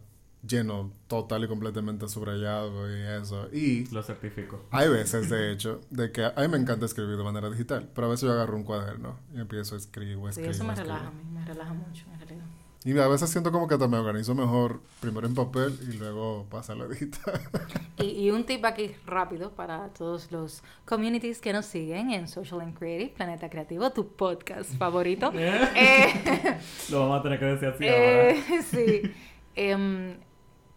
lleno 0.47 0.93
total 1.07 1.45
y 1.45 1.49
completamente 1.49 2.09
subrayado 2.09 2.91
y 2.91 3.03
eso. 3.03 3.49
Y... 3.53 3.87
Lo 3.93 4.03
certifico. 4.03 4.65
Hay 4.71 4.89
veces, 4.89 5.31
de 5.31 5.53
hecho, 5.53 5.81
de 5.91 6.13
que 6.13 6.25
a 6.25 6.35
mí 6.37 6.49
me 6.49 6.59
encanta 6.59 6.87
escribir 6.87 7.17
de 7.17 7.25
manera 7.25 7.51
digital, 7.51 7.89
pero 7.95 8.07
a 8.07 8.11
veces 8.11 8.29
yo 8.29 8.33
agarro 8.33 8.57
un 8.57 8.65
cuaderno 8.65 9.19
y 9.35 9.41
empiezo 9.41 9.75
a 9.75 9.79
escribir, 9.79 10.19
escribir. 10.29 10.55
Sí, 10.55 10.57
eso 10.57 10.65
me 10.65 10.75
relaja 10.75 11.09
a 11.09 11.11
mí, 11.11 11.23
me 11.33 11.45
relaja 11.45 11.73
mucho, 11.73 12.05
en 12.13 12.19
realidad. 12.19 12.45
Y 12.87 12.99
a 12.99 13.09
veces 13.09 13.31
siento 13.31 13.51
como 13.51 13.67
que 13.67 13.79
me 13.79 13.97
organizo 13.97 14.35
mejor 14.35 14.83
primero 15.01 15.27
en 15.27 15.35
papel 15.35 15.79
y 15.91 15.97
luego 15.97 16.47
pasa 16.51 16.75
a 16.75 16.77
la 16.77 16.87
digital. 16.87 17.41
y, 17.99 18.27
y, 18.27 18.31
un 18.31 18.45
tip 18.45 18.63
aquí 18.67 18.95
rápido 19.07 19.53
para 19.53 19.89
todos 19.89 20.31
los 20.31 20.63
communities 20.85 21.41
que 21.41 21.55
nos 21.55 21.65
siguen 21.65 22.11
en 22.11 22.29
Social 22.29 22.61
and 22.61 22.79
Creative, 22.79 23.15
Planeta 23.17 23.49
Creativo, 23.49 23.91
tu 23.91 24.09
podcast 24.09 24.71
favorito. 24.79 25.33
eh, 25.35 26.59
Lo 26.91 27.01
vamos 27.01 27.21
a 27.21 27.23
tener 27.23 27.39
que 27.39 27.47
decir 27.47 27.69
así 27.69 27.85
eh, 27.87 28.45
ahora. 28.51 28.63
sí. 28.63 29.13
Eh, 29.57 30.17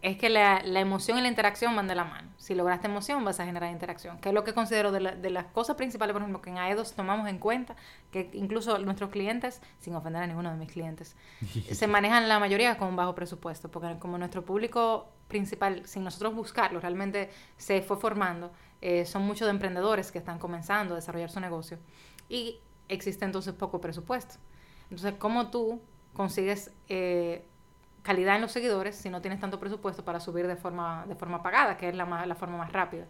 es 0.00 0.16
que 0.16 0.28
la, 0.28 0.62
la, 0.64 0.78
emoción 0.78 1.18
y 1.18 1.22
la 1.22 1.28
interacción 1.28 1.74
van 1.74 1.88
de 1.88 1.96
la 1.96 2.04
mano. 2.04 2.30
Si 2.36 2.54
lograste 2.54 2.86
emoción, 2.86 3.24
vas 3.24 3.40
a 3.40 3.46
generar 3.46 3.72
interacción. 3.72 4.18
Que 4.20 4.28
es 4.28 4.34
lo 4.34 4.44
que 4.44 4.54
considero 4.54 4.92
de, 4.92 5.16
de 5.16 5.30
las 5.30 5.46
cosas 5.46 5.74
principales, 5.74 6.12
por 6.12 6.22
ejemplo, 6.22 6.40
que 6.40 6.50
en 6.50 6.58
AEDOS 6.58 6.92
tomamos 6.92 7.28
en 7.28 7.38
cuenta, 7.38 7.74
que 8.12 8.30
incluso 8.32 8.78
nuestros 8.78 9.10
clientes, 9.10 9.60
sin 9.80 9.96
ofender 9.96 10.22
a 10.22 10.26
ninguno 10.28 10.50
de 10.50 10.56
mis 10.56 10.70
clientes, 10.70 11.16
se 11.72 11.86
manejan 11.88 12.28
la 12.28 12.38
mayoría 12.38 12.78
con 12.78 12.88
un 12.88 12.96
bajo 12.96 13.16
presupuesto, 13.16 13.70
porque 13.72 13.98
como 13.98 14.18
nuestro 14.18 14.44
público 14.44 15.10
principal, 15.26 15.84
sin 15.84 16.04
nosotros 16.04 16.32
buscarlo, 16.32 16.78
realmente 16.78 17.30
se 17.56 17.82
fue 17.82 17.96
formando, 17.96 18.52
eh, 18.80 19.04
son 19.04 19.22
muchos 19.22 19.46
de 19.46 19.50
emprendedores 19.50 20.12
que 20.12 20.18
están 20.18 20.38
comenzando 20.38 20.94
a 20.94 20.96
desarrollar 20.96 21.30
su 21.30 21.40
negocio 21.40 21.78
y 22.28 22.60
existe 22.88 23.24
entonces 23.24 23.52
poco 23.52 23.80
presupuesto. 23.80 24.36
Entonces, 24.84 25.14
¿cómo 25.18 25.50
tú 25.50 25.82
consigues... 26.14 26.70
Eh, 26.88 27.47
calidad 28.08 28.36
en 28.36 28.40
los 28.40 28.52
seguidores 28.52 28.96
si 28.96 29.10
no 29.10 29.20
tienes 29.20 29.38
tanto 29.38 29.60
presupuesto 29.60 30.02
para 30.02 30.18
subir 30.18 30.46
de 30.46 30.56
forma, 30.56 31.04
de 31.06 31.14
forma 31.14 31.42
pagada, 31.42 31.76
que 31.76 31.90
es 31.90 31.94
la, 31.94 32.06
más, 32.06 32.26
la 32.26 32.34
forma 32.34 32.56
más 32.56 32.72
rápida. 32.72 33.04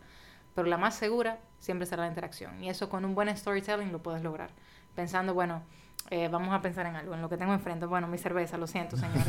Pero 0.56 0.66
la 0.66 0.76
más 0.76 0.96
segura 0.96 1.38
siempre 1.60 1.86
será 1.86 2.02
la 2.02 2.08
interacción. 2.08 2.60
Y 2.60 2.68
eso 2.68 2.88
con 2.88 3.04
un 3.04 3.14
buen 3.14 3.28
storytelling 3.36 3.92
lo 3.92 4.02
puedes 4.02 4.24
lograr. 4.24 4.50
Pensando, 4.96 5.34
bueno, 5.34 5.62
eh, 6.10 6.26
vamos 6.26 6.52
a 6.52 6.60
pensar 6.60 6.84
en 6.86 6.96
algo, 6.96 7.14
en 7.14 7.22
lo 7.22 7.28
que 7.28 7.36
tengo 7.36 7.52
enfrente. 7.52 7.86
Bueno, 7.86 8.08
mi 8.08 8.18
cerveza, 8.18 8.58
lo 8.58 8.66
siento, 8.66 8.96
señores. 8.96 9.24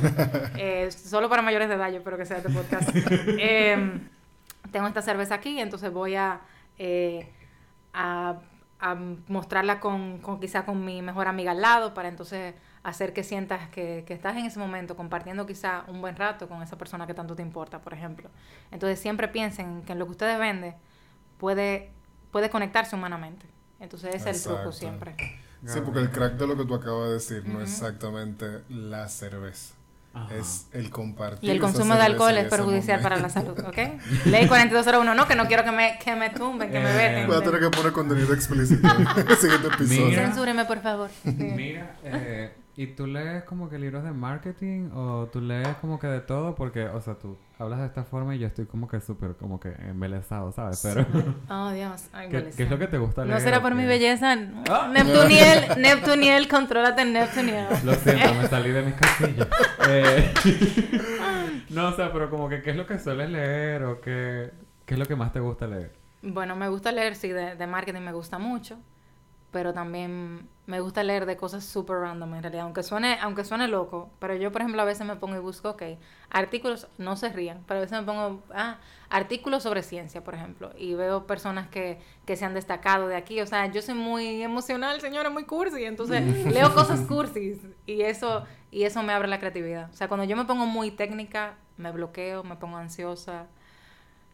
Eh, 0.58 0.90
solo 0.90 1.30
para 1.30 1.44
mayores 1.44 1.70
de 1.70 1.76
edad, 1.76 1.92
yo 1.92 1.98
espero 1.98 2.18
que 2.18 2.26
sea 2.26 2.38
este 2.38 2.50
podcast. 2.50 2.90
Em, 3.38 4.10
tengo 4.72 4.88
esta 4.88 5.04
cerveza 5.04 5.36
aquí, 5.36 5.60
entonces 5.60 5.94
voy 5.94 6.16
a, 6.16 6.42
eh, 6.80 7.32
a, 7.94 8.40
a, 8.80 8.96
mostrarla 9.28 9.80
con, 9.80 10.18
con 10.18 10.40
quizá 10.40 10.66
con 10.66 10.84
mi 10.84 11.04
mejor 11.04 11.28
amiga 11.28 11.52
al 11.52 11.62
lado 11.62 11.94
para 11.94 12.10
entonces 12.10 12.56
hacer 12.84 13.14
que 13.14 13.24
sientas 13.24 13.70
que, 13.70 14.04
que, 14.08 14.14
estás 14.14 14.38
en 14.38 14.46
ese 14.46 14.60
momento 14.60 14.96
compartiendo 14.96 15.46
quizá 15.46 15.84
un 15.88 16.02
buen 16.02 16.16
rato 16.16 16.48
con 16.48 16.62
esa 16.62 16.78
persona 16.78 17.08
que 17.08 17.14
tanto 17.14 17.36
te 17.36 17.42
importa, 17.42 17.82
por 17.82 17.94
ejemplo. 17.94 18.30
Entonces 18.72 19.00
siempre 19.00 19.28
piensen 19.28 19.84
que 19.84 19.94
en 19.94 20.00
lo 20.00 20.06
que 20.06 20.12
ustedes 20.12 20.40
venden 20.40 20.76
puede, 21.38 21.92
puede 22.32 22.50
conectarse 22.50 22.96
humanamente. 22.96 23.46
Entonces 23.80 24.16
ese 24.16 24.30
es 24.30 24.46
el 24.46 24.54
truco 24.54 24.72
siempre. 24.72 25.16
Sí, 25.66 25.80
porque 25.84 26.00
el 26.00 26.10
crack 26.10 26.34
de 26.34 26.48
lo 26.48 26.56
que 26.56 26.66
tú 26.66 26.76
acabas 26.76 27.08
de 27.08 27.14
decir 27.16 27.46
no 27.46 27.62
es 27.62 27.72
exactamente 27.72 28.62
la 28.70 29.08
cerveza. 29.10 29.76
Es 30.32 30.68
el 30.74 30.90
compartir. 30.90 31.48
Y 31.48 31.52
el 31.52 31.60
consumo 31.60 31.96
de 31.96 32.02
alcohol 32.02 32.36
es 32.38 32.50
perjudicial 32.50 33.02
para 33.02 33.18
la 33.18 33.30
salud, 33.30 33.58
¿ok? 33.60 33.78
Ley 34.26 34.48
4201, 34.48 35.14
no, 35.14 35.28
que 35.28 35.36
no 35.36 35.48
quiero 35.48 35.64
que 35.64 35.72
me, 35.72 36.00
que 36.04 36.16
me 36.16 36.30
tumben, 36.32 36.72
que 36.72 36.80
me 36.80 36.92
eh, 36.92 36.98
veten. 36.98 37.28
Voy 37.28 37.38
a 37.38 37.42
tener 37.42 37.60
que 37.62 37.70
poner 37.70 37.92
contenido 37.92 38.34
explícito 38.34 38.88
en 38.88 39.28
el 39.30 39.38
siguiente 39.38 39.68
episodio. 39.68 40.16
Censúreme, 40.16 40.66
por 40.66 40.82
favor. 40.82 41.10
Mira, 41.24 41.96
eh, 42.04 42.54
¿Y 42.80 42.88
tú 42.88 43.08
lees 43.08 43.44
como 43.44 43.70
que 43.70 43.78
libros 43.78 44.06
de 44.06 44.14
marketing 44.14 44.92
o 44.96 45.28
tú 45.30 45.42
lees 45.42 45.68
como 45.82 46.00
que 46.00 46.08
de 46.08 46.22
todo? 46.22 46.56
Porque, 46.56 46.86
o 46.86 47.02
sea, 47.02 47.16
tú 47.16 47.38
hablas 47.58 47.80
de 47.80 47.88
esta 47.88 48.06
forma 48.06 48.34
y 48.38 48.40
yo 48.40 48.48
estoy 48.48 48.68
como 48.68 48.88
que 48.88 49.02
súper 49.02 49.36
como 49.36 49.60
que 49.60 49.74
embelesado, 49.90 50.54
¿sabes? 50.54 50.80
Pero... 50.82 51.06
Oh, 51.50 51.72
Dios. 51.72 52.08
¿Qué, 52.32 52.52
¿Qué, 52.56 52.64
es 52.64 52.70
lo 52.70 52.80
que 52.80 52.88
te 52.88 52.98
gusta 52.98 53.26
leer? 53.26 53.36
No 53.36 53.44
será 53.44 53.62
por 53.62 53.76
mi 53.76 53.86
belleza. 53.86 54.34
¡Ah! 54.70 54.90
Neptuniel, 54.94 55.78
Neptuniel, 55.78 56.48
contrólate 56.48 57.04
Neptuniel. 57.04 57.66
Lo 57.84 57.96
siento, 57.96 58.34
me 58.36 58.48
salí 58.48 58.72
de 58.72 58.82
mis 58.82 58.94
casillas. 58.96 59.50
Eh, 59.90 60.34
no, 61.72 61.90
o 61.90 61.92
sea, 61.92 62.14
pero 62.14 62.30
como 62.30 62.48
que 62.48 62.62
¿qué 62.62 62.70
es 62.70 62.78
lo 62.78 62.88
que 62.88 62.98
sueles 62.98 63.30
leer 63.30 63.84
o 63.84 64.00
qué, 64.00 64.52
qué 64.86 64.94
es 64.94 65.00
lo 65.00 65.06
que 65.06 65.18
más 65.18 65.34
te 65.34 65.42
gusta 65.42 65.68
leer? 65.68 65.92
Bueno, 66.22 66.56
me 66.56 66.70
gusta 66.70 66.94
leer, 66.94 67.18
sí, 67.18 67.28
de, 67.28 67.58
de 67.58 67.68
marketing 67.68 68.04
me 68.04 68.14
gusta 68.14 68.40
mucho 68.40 68.78
pero 69.52 69.74
también 69.74 70.48
me 70.68 70.80
gusta 70.82 71.02
leer 71.02 71.26
de 71.26 71.36
cosas 71.36 71.66
súper 71.66 71.98
random 71.98 72.36
en 72.36 72.44
realidad, 72.44 72.64
aunque 72.66 72.84
suene, 72.84 73.18
aunque 73.22 73.44
suene 73.44 73.68
loco, 73.68 74.12
pero 74.20 74.36
yo 74.36 74.52
por 74.52 74.62
ejemplo 74.62 74.82
a 74.82 74.86
veces 74.86 75.08
me 75.08 75.16
pongo 75.16 75.36
y 75.36 75.40
busco, 75.40 75.72
ok, 75.72 75.84
artículos, 76.30 76.88
no 77.00 77.16
se 77.16 77.30
rían, 77.30 77.64
pero 77.68 77.80
a 77.80 77.82
veces 77.82 78.00
me 78.00 78.06
pongo, 78.06 78.44
ah, 78.54 78.78
artículos 79.10 79.64
sobre 79.64 79.82
ciencia, 79.82 80.24
por 80.24 80.36
ejemplo, 80.36 80.72
y 80.78 80.94
veo 80.94 81.26
personas 81.26 81.68
que, 81.70 82.00
que 82.26 82.36
se 82.36 82.46
han 82.46 82.54
destacado 82.54 83.08
de 83.08 83.16
aquí, 83.16 83.42
o 83.42 83.48
sea, 83.48 83.66
yo 83.72 83.82
soy 83.82 83.96
muy 83.96 84.44
emocional, 84.44 85.02
señora, 85.02 85.32
muy 85.32 85.46
cursi, 85.46 85.86
entonces 85.86 86.24
leo 86.54 86.74
cosas 86.76 87.02
cursis 87.02 87.58
y 87.88 88.02
eso, 88.02 88.44
y 88.70 88.84
eso 88.84 89.02
me 89.02 89.14
abre 89.14 89.28
la 89.28 89.40
creatividad, 89.40 89.90
o 89.92 89.96
sea, 89.96 90.08
cuando 90.08 90.26
yo 90.26 90.38
me 90.38 90.46
pongo 90.46 90.68
muy 90.68 90.92
técnica, 90.92 91.56
me 91.78 91.92
bloqueo, 91.92 92.44
me 92.44 92.58
pongo 92.58 92.78
ansiosa, 92.78 93.48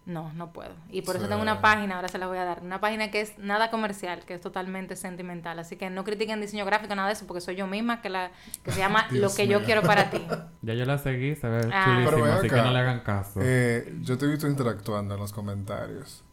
no, 0.05 0.31
no 0.33 0.53
puedo. 0.53 0.73
Y 0.91 1.01
por 1.01 1.15
eso 1.15 1.27
tengo 1.27 1.41
una 1.41 1.61
página, 1.61 1.95
ahora 1.95 2.07
se 2.07 2.19
la 2.19 2.27
voy 2.27 2.37
a 2.37 2.45
dar. 2.45 2.61
Una 2.61 2.79
página 2.79 3.09
que 3.09 3.21
es 3.21 3.37
nada 3.39 3.71
comercial, 3.71 4.23
que 4.25 4.35
es 4.35 4.41
totalmente 4.41 4.95
sentimental. 4.95 5.57
Así 5.57 5.77
que 5.77 5.89
no 5.89 6.03
critiquen 6.03 6.39
diseño 6.41 6.63
gráfico, 6.63 6.93
nada 6.95 7.07
de 7.07 7.13
eso, 7.13 7.25
porque 7.25 7.41
soy 7.41 7.55
yo 7.55 7.65
misma 7.65 8.01
que 8.01 8.09
la 8.09 8.31
que 8.63 8.71
se 8.71 8.79
llama 8.79 9.07
Lo 9.11 9.33
que 9.33 9.47
yo 9.47 9.63
quiero 9.63 9.81
para 9.81 10.11
ti. 10.11 10.21
Ya 10.61 10.73
yo 10.75 10.85
la 10.85 10.99
seguí, 10.99 11.35
se 11.35 11.47
ve 11.47 11.69
ah. 11.73 12.03
chulísima, 12.05 12.35
así 12.35 12.49
que 12.49 12.55
no 12.55 12.71
le 12.71 12.79
hagan 12.79 12.99
caso. 12.99 13.39
Eh, 13.41 13.97
yo 14.01 14.17
te 14.17 14.25
he 14.25 14.29
visto 14.29 14.47
interactuando 14.47 15.15
en 15.15 15.19
los 15.19 15.33
comentarios. 15.33 16.23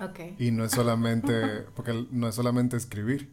Ok. 0.00 0.20
Y 0.38 0.50
no 0.50 0.64
es 0.64 0.72
solamente, 0.72 1.66
porque 1.74 2.06
no 2.10 2.28
es 2.28 2.34
solamente 2.34 2.76
escribir. 2.76 3.32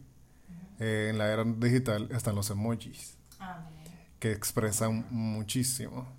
Eh, 0.78 1.08
en 1.10 1.18
la 1.18 1.32
era 1.32 1.42
digital 1.42 2.08
están 2.12 2.36
los 2.36 2.50
emojis. 2.50 3.16
Ah, 3.40 3.68
que 4.20 4.32
expresan 4.32 5.06
muchísimo. 5.10 6.17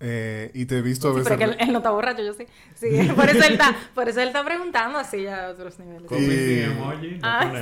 Eh, 0.00 0.50
y 0.54 0.66
te 0.66 0.78
he 0.78 0.82
visto 0.82 1.08
a 1.08 1.12
veces. 1.12 1.28
Sí, 1.28 1.34
pero 1.38 1.56
que 1.56 1.64
él, 1.64 1.72
no 1.72 1.78
está 1.78 1.90
borracho, 1.90 2.22
yo 2.22 2.34
sí. 2.34 2.46
Sí, 2.74 3.08
por 3.16 3.28
eso 3.28 3.44
él 3.44 3.52
está, 3.52 3.76
por 3.94 4.08
eso 4.08 4.20
él 4.20 4.28
está 4.28 4.44
preguntando 4.44 4.98
así 4.98 5.26
a 5.26 5.48
otros 5.48 5.78
niveles. 5.78 6.10
Y, 6.10 6.60
emoji, 6.60 7.20
ah, 7.22 7.52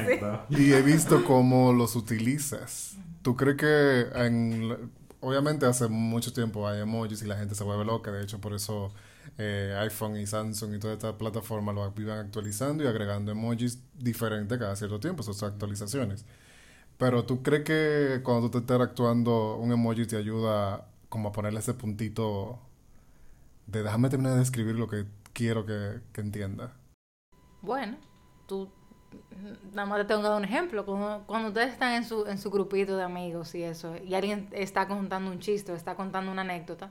sí. 0.49 0.57
y 0.57 0.73
he 0.73 0.83
visto 0.83 1.25
cómo 1.25 1.73
los 1.73 1.95
utilizas. 1.95 2.97
¿Tú 3.23 3.37
crees 3.37 3.57
que 3.57 4.07
en, 4.15 4.91
obviamente 5.21 5.67
hace 5.67 5.89
mucho 5.89 6.33
tiempo 6.33 6.67
hay 6.67 6.81
emojis 6.81 7.23
y 7.23 7.27
la 7.27 7.37
gente 7.37 7.55
se 7.55 7.63
vuelve 7.65 7.85
loca? 7.85 8.11
De 8.11 8.23
hecho, 8.23 8.41
por 8.41 8.55
eso 8.55 8.93
eh, 9.39 9.77
iPhone 9.81 10.17
y 10.17 10.27
Samsung 10.27 10.75
y 10.75 10.79
toda 10.79 10.95
esta 10.95 11.17
plataforma 11.17 11.73
lo 11.73 11.89
vivan 11.93 12.19
actualizando 12.19 12.83
y 12.83 12.87
agregando 12.87 13.33
emojis 13.33 13.79
diferentes 13.95 14.59
cada 14.59 14.75
cierto 14.75 14.99
tiempo, 14.99 15.23
esas 15.23 15.43
actualizaciones. 15.43 16.25
Pero 16.99 17.25
¿tú 17.25 17.43
crees 17.43 17.65
que 17.65 18.21
cuando 18.23 18.51
tú 18.51 18.59
estás 18.59 18.63
interactuando 18.63 19.57
un 19.57 19.73
emoji 19.73 20.07
te 20.07 20.17
ayuda 20.17 20.87
como 21.13 21.29
a 21.29 21.33
ponerle 21.33 21.61
ese 21.61 21.75
puntito 21.75 22.59
de 23.67 23.83
déjame 23.83 24.09
terminar 24.09 24.37
de 24.37 24.43
escribir 24.43 24.77
lo 24.77 24.89
que 24.89 25.05
quiero 25.35 25.67
que, 25.67 26.01
entienda. 26.15 26.73
Bueno, 27.61 27.99
tú 28.47 28.71
nada 29.75 29.87
más 29.87 29.99
te 29.99 30.07
tengo 30.07 30.23
que 30.23 30.29
dar 30.29 30.39
un 30.39 30.47
ejemplo. 30.47 30.87
Cuando, 30.87 31.49
ustedes 31.49 31.71
están 31.71 31.93
en 31.93 32.05
su, 32.07 32.25
en 32.25 32.39
su 32.39 32.51
grupito 32.51 32.97
de 32.97 33.03
amigos 33.03 33.55
y 33.55 33.63
eso, 33.63 33.95
y 34.03 34.15
alguien 34.15 34.49
está 34.53 34.89
contando 34.89 35.31
un 35.31 35.39
chiste 35.39 35.71
o 35.71 35.75
está 35.75 35.97
contando 35.97 36.33
una 36.33 36.41
anécdota, 36.41 36.91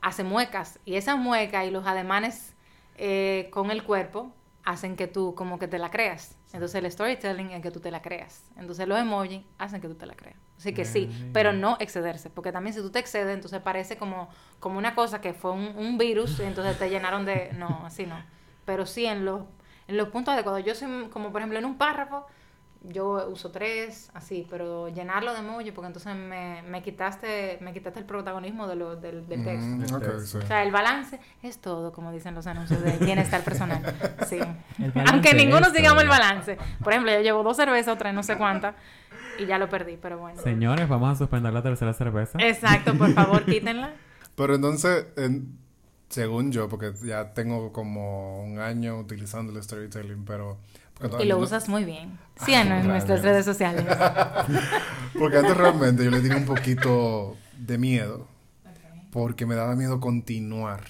hace 0.00 0.24
muecas. 0.24 0.80
Y 0.84 0.96
esa 0.96 1.14
mueca 1.14 1.64
y 1.64 1.70
los 1.70 1.86
ademanes 1.86 2.52
eh, 2.96 3.48
con 3.52 3.70
el 3.70 3.84
cuerpo 3.84 4.32
hacen 4.66 4.96
que 4.96 5.06
tú 5.06 5.34
como 5.34 5.58
que 5.58 5.68
te 5.68 5.78
la 5.78 5.90
creas. 5.90 6.36
Entonces 6.52 6.74
el 6.74 6.90
storytelling 6.90 7.52
es 7.52 7.62
que 7.62 7.70
tú 7.70 7.78
te 7.80 7.90
la 7.92 8.02
creas. 8.02 8.42
Entonces 8.58 8.86
los 8.86 8.98
emojis 8.98 9.42
hacen 9.58 9.80
que 9.80 9.88
tú 9.88 9.94
te 9.94 10.06
la 10.06 10.14
creas. 10.14 10.36
Así 10.58 10.74
que 10.74 10.84
sí, 10.84 11.30
pero 11.32 11.52
no 11.52 11.76
excederse, 11.78 12.30
porque 12.30 12.50
también 12.50 12.74
si 12.74 12.80
tú 12.80 12.90
te 12.90 12.98
excedes, 12.98 13.32
entonces 13.32 13.60
parece 13.60 13.96
como, 13.96 14.28
como 14.58 14.78
una 14.78 14.94
cosa 14.94 15.20
que 15.20 15.34
fue 15.34 15.52
un, 15.52 15.76
un 15.76 15.98
virus, 15.98 16.40
y 16.40 16.42
entonces 16.42 16.78
te 16.78 16.90
llenaron 16.90 17.24
de... 17.24 17.52
No, 17.52 17.82
así 17.84 18.06
no. 18.06 18.16
Pero 18.64 18.86
sí 18.86 19.06
en 19.06 19.24
los, 19.24 19.42
en 19.86 19.96
los 19.96 20.08
puntos 20.08 20.34
adecuados. 20.34 20.64
Yo 20.64 20.74
soy 20.74 21.08
como, 21.10 21.30
por 21.30 21.42
ejemplo, 21.42 21.58
en 21.58 21.64
un 21.64 21.78
párrafo, 21.78 22.26
yo 22.88 23.28
uso 23.30 23.50
tres, 23.50 24.10
así, 24.14 24.46
pero 24.48 24.88
llenarlo 24.88 25.32
de 25.32 25.40
emoji, 25.40 25.72
porque 25.72 25.86
entonces 25.88 26.14
me, 26.14 26.62
me 26.62 26.82
quitaste 26.82 27.58
me 27.60 27.72
quitaste 27.72 28.00
el 28.00 28.06
protagonismo 28.06 28.66
de 28.66 28.76
lo, 28.76 28.96
del, 28.96 29.26
del 29.28 29.44
texto. 29.44 29.66
Mm, 29.66 29.94
ok, 29.96 30.18
sí. 30.24 30.38
O 30.38 30.46
sea, 30.46 30.62
el 30.62 30.70
balance 30.72 31.18
es 31.42 31.58
todo, 31.58 31.92
como 31.92 32.12
dicen 32.12 32.34
los 32.34 32.46
anuncios 32.46 32.82
de 32.82 32.96
bienestar 32.98 33.42
personal. 33.42 33.82
Sí. 34.26 34.38
Aunque 35.12 35.34
ninguno 35.34 35.66
es 35.68 35.72
sigamos 35.72 36.02
el 36.02 36.08
balance. 36.08 36.58
Por 36.82 36.92
ejemplo, 36.92 37.12
yo 37.12 37.20
llevo 37.20 37.42
dos 37.42 37.56
cervezas, 37.56 37.94
otra 37.94 38.12
no 38.12 38.22
sé 38.22 38.36
cuántas, 38.36 38.74
y 39.38 39.46
ya 39.46 39.58
lo 39.58 39.68
perdí, 39.68 39.96
pero 40.00 40.18
bueno. 40.18 40.40
Señores, 40.42 40.88
vamos 40.88 41.10
a 41.10 41.14
suspender 41.16 41.52
la 41.52 41.62
tercera 41.62 41.92
cerveza. 41.92 42.38
Exacto, 42.40 42.94
por 42.96 43.12
favor, 43.12 43.44
quítenla. 43.46 43.92
Pero 44.34 44.54
entonces, 44.54 45.06
en- 45.16 45.58
según 46.08 46.52
yo, 46.52 46.68
porque 46.68 46.92
ya 47.04 47.34
tengo 47.34 47.72
como 47.72 48.42
un 48.44 48.58
año 48.58 48.98
utilizando 48.98 49.52
el 49.52 49.62
storytelling, 49.62 50.24
pero... 50.24 50.58
Y 51.20 51.24
lo 51.26 51.36
no- 51.36 51.42
usas 51.44 51.68
muy 51.68 51.84
bien. 51.84 52.18
Síganos 52.44 52.82
en 52.82 52.88
Gracias. 52.88 52.88
nuestras 53.08 53.22
redes 53.22 53.44
sociales. 53.44 53.84
Porque 55.18 55.38
antes 55.38 55.56
realmente 55.56 56.04
yo 56.04 56.10
le 56.10 56.20
tenía 56.20 56.36
un 56.36 56.46
poquito 56.46 57.36
de 57.58 57.78
miedo. 57.78 58.28
Porque 59.10 59.46
me 59.46 59.54
daba 59.54 59.74
miedo 59.76 60.00
continuar. 60.00 60.80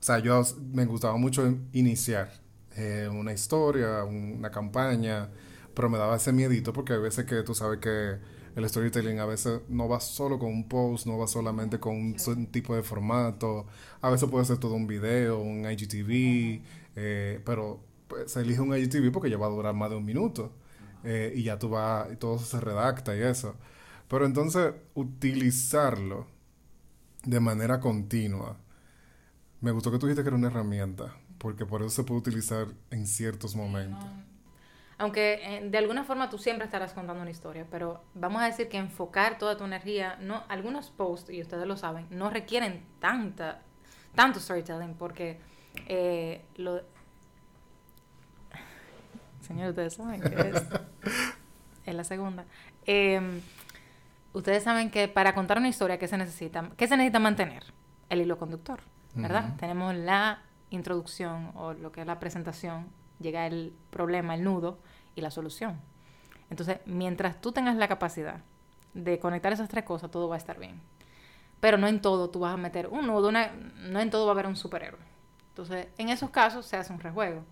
O 0.00 0.02
sea, 0.02 0.18
yo 0.20 0.42
me 0.72 0.84
gustaba 0.86 1.16
mucho 1.16 1.54
iniciar 1.72 2.30
eh, 2.76 3.08
una 3.10 3.32
historia, 3.32 4.04
una 4.04 4.50
campaña, 4.50 5.28
pero 5.74 5.88
me 5.90 5.98
daba 5.98 6.16
ese 6.16 6.32
miedito 6.32 6.72
porque 6.72 6.92
hay 6.94 7.00
veces 7.00 7.24
que 7.26 7.42
tú 7.42 7.54
sabes 7.54 7.80
que 7.80 8.16
el 8.56 8.68
storytelling 8.68 9.18
a 9.20 9.26
veces 9.26 9.60
no 9.68 9.88
va 9.88 10.00
solo 10.00 10.38
con 10.38 10.48
un 10.50 10.68
post, 10.68 11.06
no 11.06 11.18
va 11.18 11.26
solamente 11.26 11.78
con 11.78 11.96
un 11.96 12.46
tipo 12.50 12.74
de 12.74 12.82
formato, 12.82 13.66
a 14.00 14.10
veces 14.10 14.28
puede 14.30 14.44
ser 14.44 14.58
todo 14.58 14.74
un 14.74 14.86
video, 14.86 15.38
un 15.38 15.68
IGTV, 15.70 16.62
eh, 16.96 17.40
pero 17.44 17.80
pues, 18.08 18.32
se 18.32 18.40
elige 18.40 18.60
un 18.60 18.76
IGTV 18.76 19.12
porque 19.12 19.30
ya 19.30 19.38
va 19.38 19.46
a 19.46 19.50
durar 19.50 19.74
más 19.74 19.90
de 19.90 19.96
un 19.96 20.04
minuto 20.04 20.52
eh, 21.04 21.32
y 21.34 21.44
ya 21.44 21.58
tú 21.58 21.68
vas, 21.68 22.12
y 22.12 22.16
todo 22.16 22.38
se 22.38 22.60
redacta 22.60 23.16
y 23.16 23.20
eso. 23.20 23.56
Pero 24.08 24.26
entonces, 24.26 24.74
utilizarlo 24.94 26.26
de 27.24 27.40
manera 27.40 27.80
continua. 27.80 28.56
Me 29.60 29.70
gustó 29.70 29.90
que 29.90 29.98
tú 29.98 30.06
dijiste 30.06 30.22
que 30.22 30.28
era 30.28 30.36
una 30.36 30.48
herramienta, 30.48 31.14
porque 31.38 31.66
por 31.66 31.82
eso 31.82 31.90
se 31.90 32.04
puede 32.04 32.20
utilizar 32.20 32.68
en 32.90 33.06
ciertos 33.06 33.54
momentos. 33.54 34.04
Aunque 34.98 35.40
eh, 35.42 35.68
de 35.68 35.78
alguna 35.78 36.04
forma 36.04 36.28
tú 36.28 36.38
siempre 36.38 36.64
estarás 36.64 36.92
contando 36.92 37.22
una 37.22 37.30
historia, 37.30 37.66
pero 37.70 38.02
vamos 38.14 38.42
a 38.42 38.46
decir 38.46 38.68
que 38.68 38.78
enfocar 38.78 39.38
toda 39.38 39.56
tu 39.56 39.64
energía, 39.64 40.16
no, 40.20 40.42
algunos 40.48 40.90
posts, 40.90 41.30
y 41.30 41.40
ustedes 41.40 41.66
lo 41.66 41.76
saben, 41.76 42.06
no 42.10 42.30
requieren 42.30 42.84
tanta, 42.98 43.62
tanto 44.14 44.40
storytelling, 44.40 44.94
porque 44.94 45.38
eh, 45.86 46.44
lo... 46.56 46.82
Señor, 49.48 49.70
ustedes 49.70 49.94
saben 49.94 50.20
que 50.20 50.28
es, 50.50 50.66
es 51.86 51.94
la 51.94 52.04
segunda. 52.04 52.44
Eh, 52.86 53.40
ustedes 54.32 54.62
saben 54.62 54.90
que 54.90 55.08
para 55.08 55.34
contar 55.34 55.58
una 55.58 55.68
historia, 55.68 55.98
¿qué 55.98 56.06
se 56.06 56.16
necesita? 56.18 56.70
¿Qué 56.76 56.86
se 56.86 56.96
necesita 56.96 57.18
mantener? 57.18 57.64
El 58.10 58.20
hilo 58.20 58.38
conductor, 58.38 58.80
¿verdad? 59.14 59.56
Tenemos 59.58 59.94
la 59.94 60.42
introducción 60.70 61.50
o 61.54 61.72
lo 61.72 61.90
que 61.92 62.02
es 62.02 62.06
la 62.06 62.20
presentación, 62.20 62.86
llega 63.20 63.46
el 63.46 63.74
problema, 63.90 64.34
el 64.34 64.44
nudo 64.44 64.78
y 65.14 65.20
la 65.22 65.30
solución. 65.30 65.80
Entonces, 66.50 66.78
mientras 66.86 67.40
tú 67.40 67.52
tengas 67.52 67.76
la 67.76 67.88
capacidad 67.88 68.40
de 68.94 69.18
conectar 69.18 69.52
esas 69.52 69.68
tres 69.68 69.84
cosas, 69.84 70.10
todo 70.10 70.28
va 70.28 70.34
a 70.36 70.38
estar 70.38 70.58
bien. 70.58 70.80
Pero 71.60 71.76
no 71.76 71.88
en 71.88 72.00
todo 72.00 72.30
tú 72.30 72.40
vas 72.40 72.54
a 72.54 72.56
meter 72.56 72.86
un 72.88 73.06
nudo, 73.06 73.28
una- 73.28 73.50
no 73.76 74.00
en 74.00 74.10
todo 74.10 74.24
va 74.26 74.32
a 74.32 74.34
haber 74.34 74.46
un 74.46 74.56
superhéroe. 74.56 75.00
Entonces, 75.50 75.88
en 75.98 76.08
esos 76.08 76.30
casos 76.30 76.64
se 76.66 76.76
hace 76.76 76.92
un 76.92 77.00
rejuego. 77.00 77.44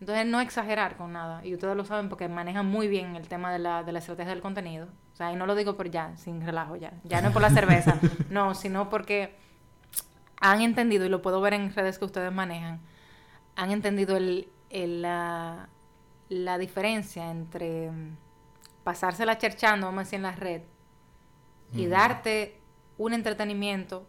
Entonces, 0.00 0.26
no 0.26 0.40
exagerar 0.40 0.96
con 0.96 1.12
nada. 1.12 1.44
Y 1.44 1.54
ustedes 1.54 1.76
lo 1.76 1.84
saben 1.84 2.08
porque 2.08 2.28
manejan 2.28 2.66
muy 2.66 2.88
bien 2.88 3.16
el 3.16 3.26
tema 3.28 3.52
de 3.52 3.58
la, 3.58 3.82
de 3.82 3.92
la 3.92 3.98
estrategia 3.98 4.32
del 4.32 4.42
contenido. 4.42 4.88
O 5.12 5.16
sea, 5.16 5.32
y 5.32 5.36
no 5.36 5.46
lo 5.46 5.54
digo 5.56 5.76
por 5.76 5.90
ya, 5.90 6.16
sin 6.16 6.44
relajo 6.44 6.76
ya. 6.76 6.92
Ya 7.02 7.20
no 7.20 7.28
es 7.28 7.32
por 7.32 7.42
la 7.42 7.50
cerveza. 7.50 7.98
No, 8.30 8.54
sino 8.54 8.88
porque 8.90 9.34
han 10.40 10.60
entendido, 10.60 11.04
y 11.04 11.08
lo 11.08 11.22
puedo 11.22 11.40
ver 11.40 11.54
en 11.54 11.74
redes 11.74 11.98
que 11.98 12.04
ustedes 12.04 12.32
manejan, 12.32 12.80
han 13.56 13.70
entendido 13.72 14.16
el, 14.16 14.48
el, 14.70 15.02
la, 15.02 15.68
la 16.28 16.58
diferencia 16.58 17.30
entre 17.30 17.90
mm, 17.90 18.16
pasársela 18.84 19.38
cherchando, 19.38 19.86
vamos 19.86 20.00
a 20.00 20.04
decir, 20.04 20.16
en 20.18 20.22
la 20.22 20.32
red, 20.32 20.62
y 21.72 21.82
Ujú. 21.82 21.90
darte 21.90 22.60
un 22.98 23.14
entretenimiento 23.14 24.06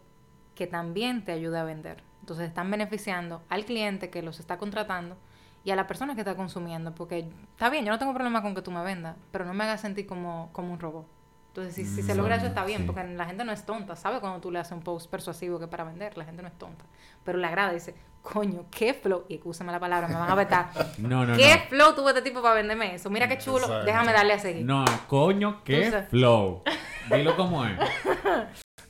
que 0.54 0.66
también 0.66 1.24
te 1.24 1.32
ayude 1.32 1.58
a 1.58 1.64
vender. 1.64 2.02
Entonces 2.20 2.46
están 2.46 2.70
beneficiando 2.70 3.42
al 3.48 3.64
cliente 3.64 4.10
que 4.10 4.22
los 4.22 4.38
está 4.38 4.58
contratando 4.58 5.16
y 5.64 5.70
a 5.70 5.76
la 5.76 5.86
persona 5.86 6.14
que 6.14 6.20
está 6.22 6.34
consumiendo, 6.36 6.94
porque 6.94 7.28
está 7.52 7.68
bien, 7.70 7.84
yo 7.84 7.92
no 7.92 7.98
tengo 7.98 8.12
problema 8.14 8.42
con 8.42 8.54
que 8.54 8.62
tú 8.62 8.70
me 8.70 8.82
vendas, 8.82 9.16
pero 9.30 9.44
no 9.44 9.52
me 9.54 9.64
hagas 9.64 9.80
sentir 9.80 10.06
como, 10.06 10.50
como 10.52 10.72
un 10.72 10.80
robot. 10.80 11.06
Entonces, 11.48 11.74
si, 11.74 11.84
si 11.84 12.02
se 12.02 12.14
logra 12.14 12.36
eso 12.36 12.46
está 12.46 12.64
bien, 12.64 12.82
Sí. 12.82 12.86
porque 12.86 13.02
la 13.04 13.26
gente 13.26 13.44
no 13.44 13.50
es 13.50 13.66
tonta, 13.66 13.96
sabe 13.96 14.20
cuando 14.20 14.40
tú 14.40 14.52
le 14.52 14.60
haces 14.60 14.72
un 14.72 14.82
post 14.82 15.10
persuasivo 15.10 15.58
que 15.58 15.66
para 15.66 15.82
vender, 15.82 16.16
la 16.16 16.24
gente 16.24 16.42
no 16.42 16.48
es 16.48 16.56
tonta, 16.56 16.84
pero 17.24 17.38
le 17.38 17.46
agrada, 17.48 17.72
dice, 17.72 17.92
coño, 18.22 18.66
qué 18.70 18.94
flow, 18.94 19.24
y 19.28 19.34
escúchame 19.34 19.72
la 19.72 19.80
palabra, 19.80 20.06
me 20.06 20.14
van 20.14 20.30
a 20.30 20.34
vetar, 20.36 20.70
No, 20.98 21.26
no, 21.26 21.36
¿qué 21.36 21.56
no. 21.56 21.62
flow 21.68 21.94
tuvo 21.96 22.10
este 22.10 22.22
tipo 22.22 22.40
para 22.40 22.54
venderme 22.54 22.94
eso? 22.94 23.10
Mira 23.10 23.26
qué 23.28 23.36
chulo, 23.38 23.58
Exacto. 23.66 23.84
déjame 23.84 24.12
darle 24.12 24.34
a 24.34 24.38
seguir. 24.38 24.64
No, 24.64 24.84
coño, 25.08 25.62
qué 25.64 26.06
flow. 26.08 26.62
Dilo 27.10 27.34
como 27.36 27.64
es. 27.66 27.76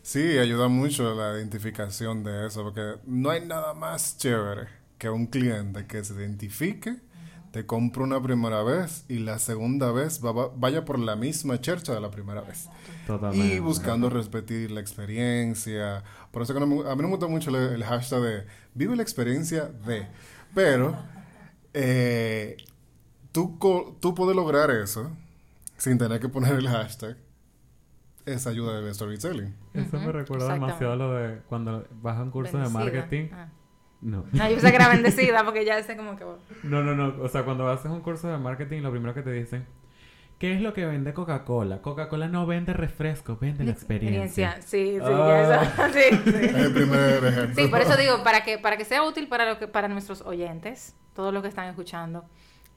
Sí, 0.02 0.38
ayuda 0.38 0.68
mucho 0.68 1.14
la 1.14 1.38
identificación 1.38 2.22
de 2.24 2.46
eso, 2.46 2.62
porque 2.62 2.96
no 3.06 3.30
hay 3.30 3.40
nada 3.46 3.72
más 3.74 4.18
chévere 4.18 4.68
que 5.00 5.10
un 5.10 5.26
cliente 5.26 5.86
que 5.86 6.04
se 6.04 6.14
identifique, 6.14 6.96
te 7.52 7.66
compre 7.66 8.04
una 8.04 8.22
primera 8.22 8.62
vez 8.62 9.04
y 9.08 9.18
la 9.18 9.40
segunda 9.40 9.90
vez 9.90 10.24
va- 10.24 10.30
va- 10.30 10.50
vaya 10.56 10.84
por 10.84 11.00
la 11.00 11.16
misma 11.16 11.60
chercha 11.60 11.92
de 11.92 12.00
la 12.00 12.10
primera 12.12 12.42
vez. 12.42 12.68
Totalmente. 13.08 13.56
Y 13.56 13.58
buscando 13.58 14.08
repetir 14.08 14.70
la 14.70 14.80
experiencia. 14.80 16.04
Por 16.30 16.42
eso 16.42 16.54
que 16.54 16.60
no 16.60 16.66
me- 16.68 16.88
a 16.88 16.94
mí 16.94 17.02
no 17.02 17.08
me 17.08 17.16
gusta 17.16 17.26
mucho 17.26 17.50
el, 17.50 17.56
el 17.74 17.82
hashtag 17.84 18.20
de 18.20 18.46
vive 18.74 18.94
la 18.94 19.02
experiencia 19.02 19.64
de. 19.64 20.06
Pero 20.54 20.96
eh, 21.74 22.56
tú, 23.32 23.58
tú 24.00 24.14
puedes 24.14 24.36
lograr 24.36 24.70
eso 24.70 25.10
sin 25.76 25.98
tener 25.98 26.20
que 26.20 26.28
poner 26.28 26.54
el 26.54 26.68
hashtag. 26.68 27.16
Esa 28.26 28.50
ayuda 28.50 28.80
del 28.80 28.94
storytelling. 28.94 29.56
Eso 29.74 29.98
me 29.98 30.12
recuerda 30.12 30.52
demasiado 30.52 30.94
lo 30.96 31.14
de 31.14 31.38
cuando 31.48 31.86
vas 32.02 32.18
a 32.18 32.22
un 32.22 32.30
curso 32.30 32.58
de 32.58 32.68
marketing. 32.68 33.28
Ah. 33.32 33.48
No. 34.02 34.24
No, 34.32 34.44
yo 34.48 34.54
pensé 34.54 34.70
que 34.70 34.76
era 34.76 34.88
bendecida 34.94 35.44
porque 35.44 35.64
ya 35.64 35.82
sé 35.82 35.96
como 35.96 36.16
que... 36.16 36.24
No, 36.62 36.82
no, 36.82 36.94
no. 36.94 37.22
O 37.22 37.28
sea, 37.28 37.44
cuando 37.44 37.68
haces 37.68 37.90
un 37.90 38.00
curso 38.00 38.28
de 38.28 38.38
marketing, 38.38 38.80
lo 38.82 38.90
primero 38.90 39.12
que 39.14 39.22
te 39.22 39.30
dicen, 39.32 39.66
¿qué 40.38 40.54
es 40.54 40.62
lo 40.62 40.72
que 40.72 40.86
vende 40.86 41.12
Coca-Cola? 41.12 41.82
Coca-Cola 41.82 42.26
no 42.28 42.46
vende 42.46 42.72
refresco, 42.72 43.36
vende 43.38 43.64
la 43.64 43.72
experiencia. 43.72 44.56
Sí, 44.62 44.96
sí, 44.96 44.98
Ah. 45.02 45.62
eso. 45.82 45.92
Sí, 45.92 46.16
sí. 46.24 46.46
El 46.54 46.72
primer 46.72 47.24
ejemplo. 47.24 47.62
Sí, 47.62 47.68
por 47.68 47.80
eso 47.80 47.96
digo, 47.96 48.22
para 48.24 48.42
que, 48.42 48.56
para 48.58 48.76
que 48.78 48.84
sea 48.86 49.02
útil 49.02 49.28
para, 49.28 49.44
lo 49.44 49.58
que, 49.58 49.68
para 49.68 49.88
nuestros 49.88 50.22
oyentes, 50.22 50.96
todos 51.14 51.34
los 51.34 51.42
que 51.42 51.48
están 51.48 51.68
escuchando, 51.68 52.24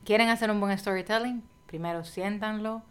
quieren 0.03 0.27
hacer 0.29 0.51
un 0.51 0.59
buen 0.59 0.77
storytelling, 0.77 1.41
primero 1.67 2.03
siéntanlo, 2.03 2.81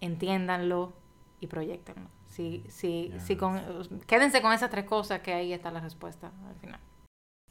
entiéndanlo 0.00 0.92
y 1.40 1.46
proyectenlo. 1.48 2.08
Si, 2.28 2.64
si, 2.68 3.12
si 3.18 3.36
con, 3.36 3.60
quédense 4.06 4.42
con 4.42 4.52
esas 4.52 4.70
tres 4.70 4.84
cosas 4.84 5.20
que 5.20 5.32
ahí 5.32 5.52
está 5.52 5.70
la 5.70 5.80
respuesta 5.80 6.30
al 6.48 6.54
final. 6.56 6.80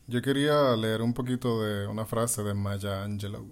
Yo 0.05 0.21
quería 0.21 0.75
leer 0.75 1.01
un 1.01 1.13
poquito 1.13 1.61
de 1.63 1.87
una 1.87 2.05
frase 2.05 2.43
de 2.43 2.53
Maya 2.53 3.03
Angelou, 3.03 3.47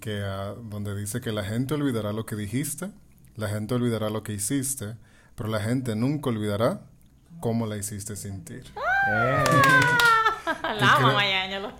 que, 0.00 0.22
ah, 0.24 0.54
donde 0.62 0.96
dice 0.96 1.20
que 1.20 1.30
la 1.30 1.44
gente 1.44 1.74
olvidará 1.74 2.14
lo 2.14 2.24
que 2.24 2.36
dijiste, 2.36 2.90
la 3.36 3.48
gente 3.48 3.74
olvidará 3.74 4.08
lo 4.08 4.22
que 4.22 4.32
hiciste, 4.32 4.96
pero 5.34 5.50
la 5.50 5.60
gente 5.60 5.94
nunca 5.94 6.30
olvidará 6.30 6.80
cómo 7.40 7.66
la 7.66 7.76
hiciste 7.76 8.16
sentir. 8.16 8.64
Eh. 9.10 9.44
La 10.80 10.96
amo, 10.96 11.12
Maya 11.14 11.44
Ángelo. 11.44 11.72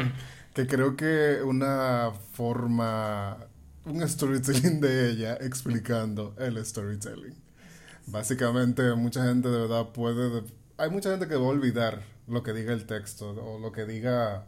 Que 0.54 0.68
creo 0.68 0.96
que 0.96 1.40
una 1.44 2.12
forma, 2.32 3.38
un 3.84 4.08
storytelling 4.08 4.80
de 4.80 5.10
ella 5.10 5.34
explicando 5.40 6.34
el 6.38 6.64
storytelling. 6.64 7.34
Básicamente, 8.06 8.94
mucha 8.94 9.24
gente 9.24 9.48
de 9.48 9.58
verdad 9.58 9.88
puede. 9.88 10.44
Hay 10.78 10.90
mucha 10.90 11.10
gente 11.10 11.26
que 11.26 11.34
va 11.34 11.44
a 11.44 11.48
olvidar 11.48 12.02
lo 12.28 12.42
que 12.42 12.52
diga 12.52 12.72
el 12.72 12.86
texto 12.86 13.30
o 13.30 13.58
lo 13.58 13.72
que 13.72 13.84
diga 13.84 14.46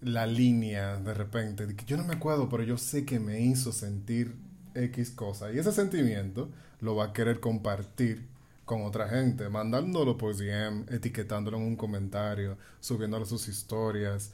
la 0.00 0.26
línea 0.26 0.98
de 0.98 1.14
repente, 1.14 1.66
yo 1.86 1.96
no 1.96 2.04
me 2.04 2.14
acuerdo, 2.14 2.48
pero 2.48 2.62
yo 2.62 2.76
sé 2.76 3.04
que 3.04 3.18
me 3.18 3.40
hizo 3.40 3.72
sentir 3.72 4.36
X 4.74 5.10
cosa. 5.10 5.52
Y 5.52 5.58
ese 5.58 5.72
sentimiento 5.72 6.50
lo 6.80 6.94
va 6.94 7.06
a 7.06 7.12
querer 7.12 7.40
compartir 7.40 8.26
con 8.64 8.82
otra 8.82 9.08
gente, 9.08 9.48
mandándolo 9.48 10.18
por 10.18 10.36
DM, 10.36 10.86
etiquetándolo 10.90 11.56
en 11.56 11.62
un 11.62 11.76
comentario, 11.76 12.58
subiéndolo 12.80 13.24
a 13.24 13.28
sus 13.28 13.48
historias. 13.48 14.32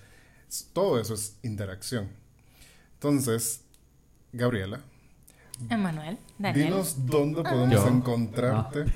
Todo 0.72 0.98
eso 0.98 1.14
es 1.14 1.36
interacción. 1.42 2.08
Entonces, 2.94 3.62
Gabriela. 4.32 4.80
Emanuel, 5.68 6.18
Daniel. 6.38 6.66
Dinos 6.66 7.06
dónde 7.06 7.42
podemos 7.42 7.86
encontrarte. 7.86 8.86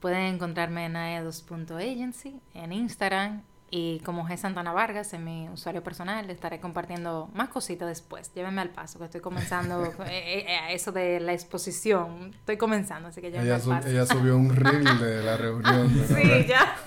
Pueden 0.00 0.34
encontrarme 0.34 0.86
en 0.86 0.96
aedos.agency, 0.96 2.40
en 2.54 2.72
Instagram 2.72 3.42
y 3.70 3.98
como 4.00 4.26
G. 4.28 4.36
Santana 4.36 4.72
Vargas, 4.72 5.12
en 5.12 5.24
mi 5.24 5.48
usuario 5.48 5.82
personal, 5.82 6.30
estaré 6.30 6.60
compartiendo 6.60 7.28
más 7.34 7.48
cositas 7.48 7.88
después. 7.88 8.32
Llévenme 8.34 8.60
al 8.60 8.70
paso, 8.70 8.98
que 8.98 9.06
estoy 9.06 9.20
comenzando 9.20 9.84
eh, 9.86 9.90
eh, 10.06 10.44
eh, 10.48 10.58
eso 10.70 10.92
de 10.92 11.18
la 11.18 11.32
exposición. 11.32 12.32
Estoy 12.34 12.58
comenzando, 12.58 13.08
así 13.08 13.20
que 13.20 13.30
llévenme 13.30 13.48
ella, 13.48 13.56
al 13.56 13.62
paso. 13.62 13.88
ella 13.88 14.06
subió 14.06 14.36
un 14.36 14.54
reel 14.54 14.84
de 15.00 15.22
la 15.22 15.36
reunión. 15.38 15.90
sí, 16.06 16.46
ya. 16.46 16.76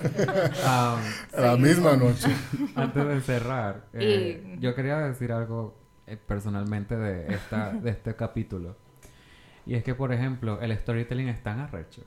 Um, 0.60 1.42
la 1.42 1.56
misma 1.56 1.96
noche. 1.96 2.28
Antes 2.74 3.06
de 3.06 3.20
cerrar, 3.20 3.86
yo 4.58 4.74
quería 4.74 4.98
decir 4.98 5.32
algo 5.32 5.78
personalmente 6.26 6.96
de, 6.96 7.34
esta, 7.34 7.72
de 7.72 7.90
este 7.90 8.14
capítulo. 8.14 8.76
Y 9.66 9.74
es 9.74 9.84
que, 9.84 9.94
por 9.94 10.12
ejemplo, 10.12 10.60
el 10.60 10.76
storytelling 10.76 11.28
es 11.28 11.42
tan 11.42 11.60
arrecho 11.60 12.04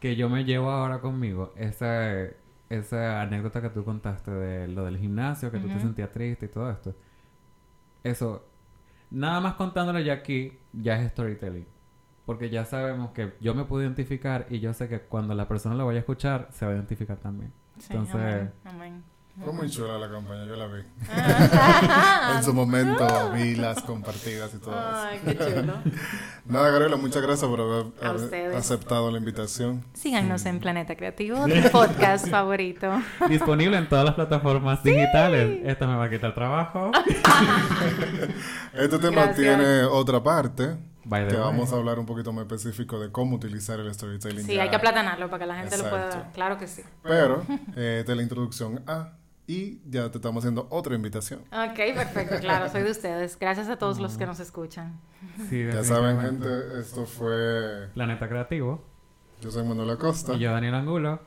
que 0.00 0.16
yo 0.16 0.28
me 0.28 0.44
llevo 0.44 0.70
ahora 0.70 1.00
conmigo 1.00 1.52
ese 1.56 2.36
esa 2.68 3.22
anécdota 3.22 3.62
que 3.62 3.70
tú 3.70 3.84
contaste 3.84 4.30
de 4.30 4.68
lo 4.68 4.84
del 4.84 4.98
gimnasio, 4.98 5.50
que 5.50 5.58
tú 5.58 5.68
te 5.68 5.80
sentías 5.80 6.12
triste 6.12 6.46
y 6.46 6.48
todo 6.48 6.70
esto. 6.70 6.94
Eso, 8.04 8.46
nada 9.10 9.40
más 9.40 9.54
contándolo 9.54 9.98
ya 10.00 10.14
aquí, 10.14 10.58
ya 10.72 11.00
es 11.00 11.10
storytelling. 11.12 11.66
Porque 12.26 12.50
ya 12.50 12.66
sabemos 12.66 13.12
que 13.12 13.32
yo 13.40 13.54
me 13.54 13.64
puedo 13.64 13.82
identificar 13.82 14.46
y 14.50 14.60
yo 14.60 14.74
sé 14.74 14.88
que 14.88 15.00
cuando 15.00 15.34
la 15.34 15.48
persona 15.48 15.74
lo 15.74 15.86
vaya 15.86 15.98
a 15.98 16.00
escuchar, 16.00 16.48
se 16.50 16.66
va 16.66 16.72
a 16.72 16.74
identificar 16.74 17.16
también. 17.16 17.52
Entonces, 17.88 18.50
fue 19.42 19.52
muy 19.52 19.70
chula 19.70 19.98
la 19.98 20.10
campaña, 20.10 20.44
yo 20.46 20.56
la 20.56 20.66
vi. 20.66 20.82
Ah. 21.10 22.34
en 22.36 22.44
su 22.44 22.52
momento 22.52 23.30
vi 23.32 23.54
las 23.54 23.82
compartidas 23.82 24.52
y 24.54 24.58
todo 24.58 24.74
Ay, 24.76 25.20
qué 25.24 25.36
chulo. 25.36 25.74
Nada, 26.46 26.70
Gabriela, 26.70 26.96
muchas 26.96 27.22
gracias 27.22 27.48
por 27.48 27.60
haber, 27.60 28.56
aceptado 28.56 29.10
la 29.10 29.18
invitación. 29.18 29.84
Síganos 29.94 30.44
en 30.46 30.58
Planeta 30.58 30.96
Creativo, 30.96 31.44
tu 31.46 31.70
podcast 31.70 32.28
favorito. 32.28 32.90
Disponible 33.28 33.76
en 33.76 33.88
todas 33.88 34.04
las 34.04 34.14
plataformas 34.14 34.82
digitales. 34.82 35.60
Esta 35.64 35.86
me 35.86 35.96
va 35.96 36.04
a 36.04 36.10
quitar 36.10 36.34
trabajo. 36.34 36.90
este 38.74 38.98
tema 38.98 39.32
tiene 39.34 39.84
otra 39.84 40.22
parte. 40.22 40.76
que 41.08 41.36
vamos 41.36 41.72
a 41.72 41.76
hablar 41.76 42.00
un 42.00 42.06
poquito 42.06 42.32
más 42.32 42.42
específico 42.42 42.98
de 42.98 43.12
cómo 43.12 43.36
utilizar 43.36 43.78
el 43.78 43.94
storytelling. 43.94 44.44
Sí, 44.44 44.58
hay 44.58 44.68
que 44.68 44.76
aplatanarlo 44.76 45.30
para 45.30 45.44
que 45.44 45.46
la 45.46 45.56
gente 45.56 45.78
lo 45.78 45.88
pueda... 45.88 46.30
Claro 46.32 46.58
que 46.58 46.66
sí. 46.66 46.82
Pero, 47.04 47.44
eh, 47.76 48.04
de 48.04 48.16
la 48.16 48.22
introducción 48.22 48.82
a 48.86 49.12
y 49.48 49.80
ya 49.88 50.10
te 50.10 50.18
estamos 50.18 50.44
haciendo 50.44 50.68
otra 50.70 50.94
invitación. 50.94 51.40
Ok, 51.50 51.76
perfecto, 51.94 52.36
claro, 52.40 52.68
soy 52.68 52.82
de 52.82 52.90
ustedes. 52.90 53.38
Gracias 53.38 53.68
a 53.68 53.76
todos 53.76 53.98
los 53.98 54.16
que 54.18 54.26
nos 54.26 54.38
escuchan. 54.38 55.00
ya 55.50 55.82
saben, 55.82 56.20
gente, 56.20 56.78
esto 56.78 57.06
fue 57.06 57.88
Planeta 57.94 58.28
Creativo. 58.28 58.84
Yo 59.40 59.50
soy 59.50 59.64
Manuel 59.66 59.90
Acosta. 59.90 60.34
Y 60.34 60.40
yo, 60.40 60.52
Daniel 60.52 60.74
Angulo. 60.74 61.20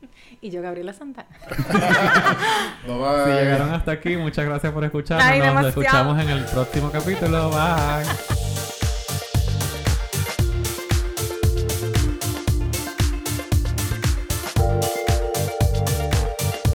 Y 0.40 0.50
yo, 0.50 0.62
Gabriela 0.62 0.92
Santana. 0.92 1.28
bye 2.86 2.96
bye. 2.96 3.24
Si 3.24 3.30
llegaron 3.30 3.70
hasta 3.70 3.92
aquí, 3.92 4.16
muchas 4.16 4.44
gracias 4.44 4.72
por 4.72 4.84
escucharnos. 4.84 5.54
nos 5.54 5.66
escuchamos 5.66 6.20
en 6.20 6.28
el 6.28 6.44
próximo 6.44 6.92
capítulo. 6.92 7.50
Bye. 7.50 8.57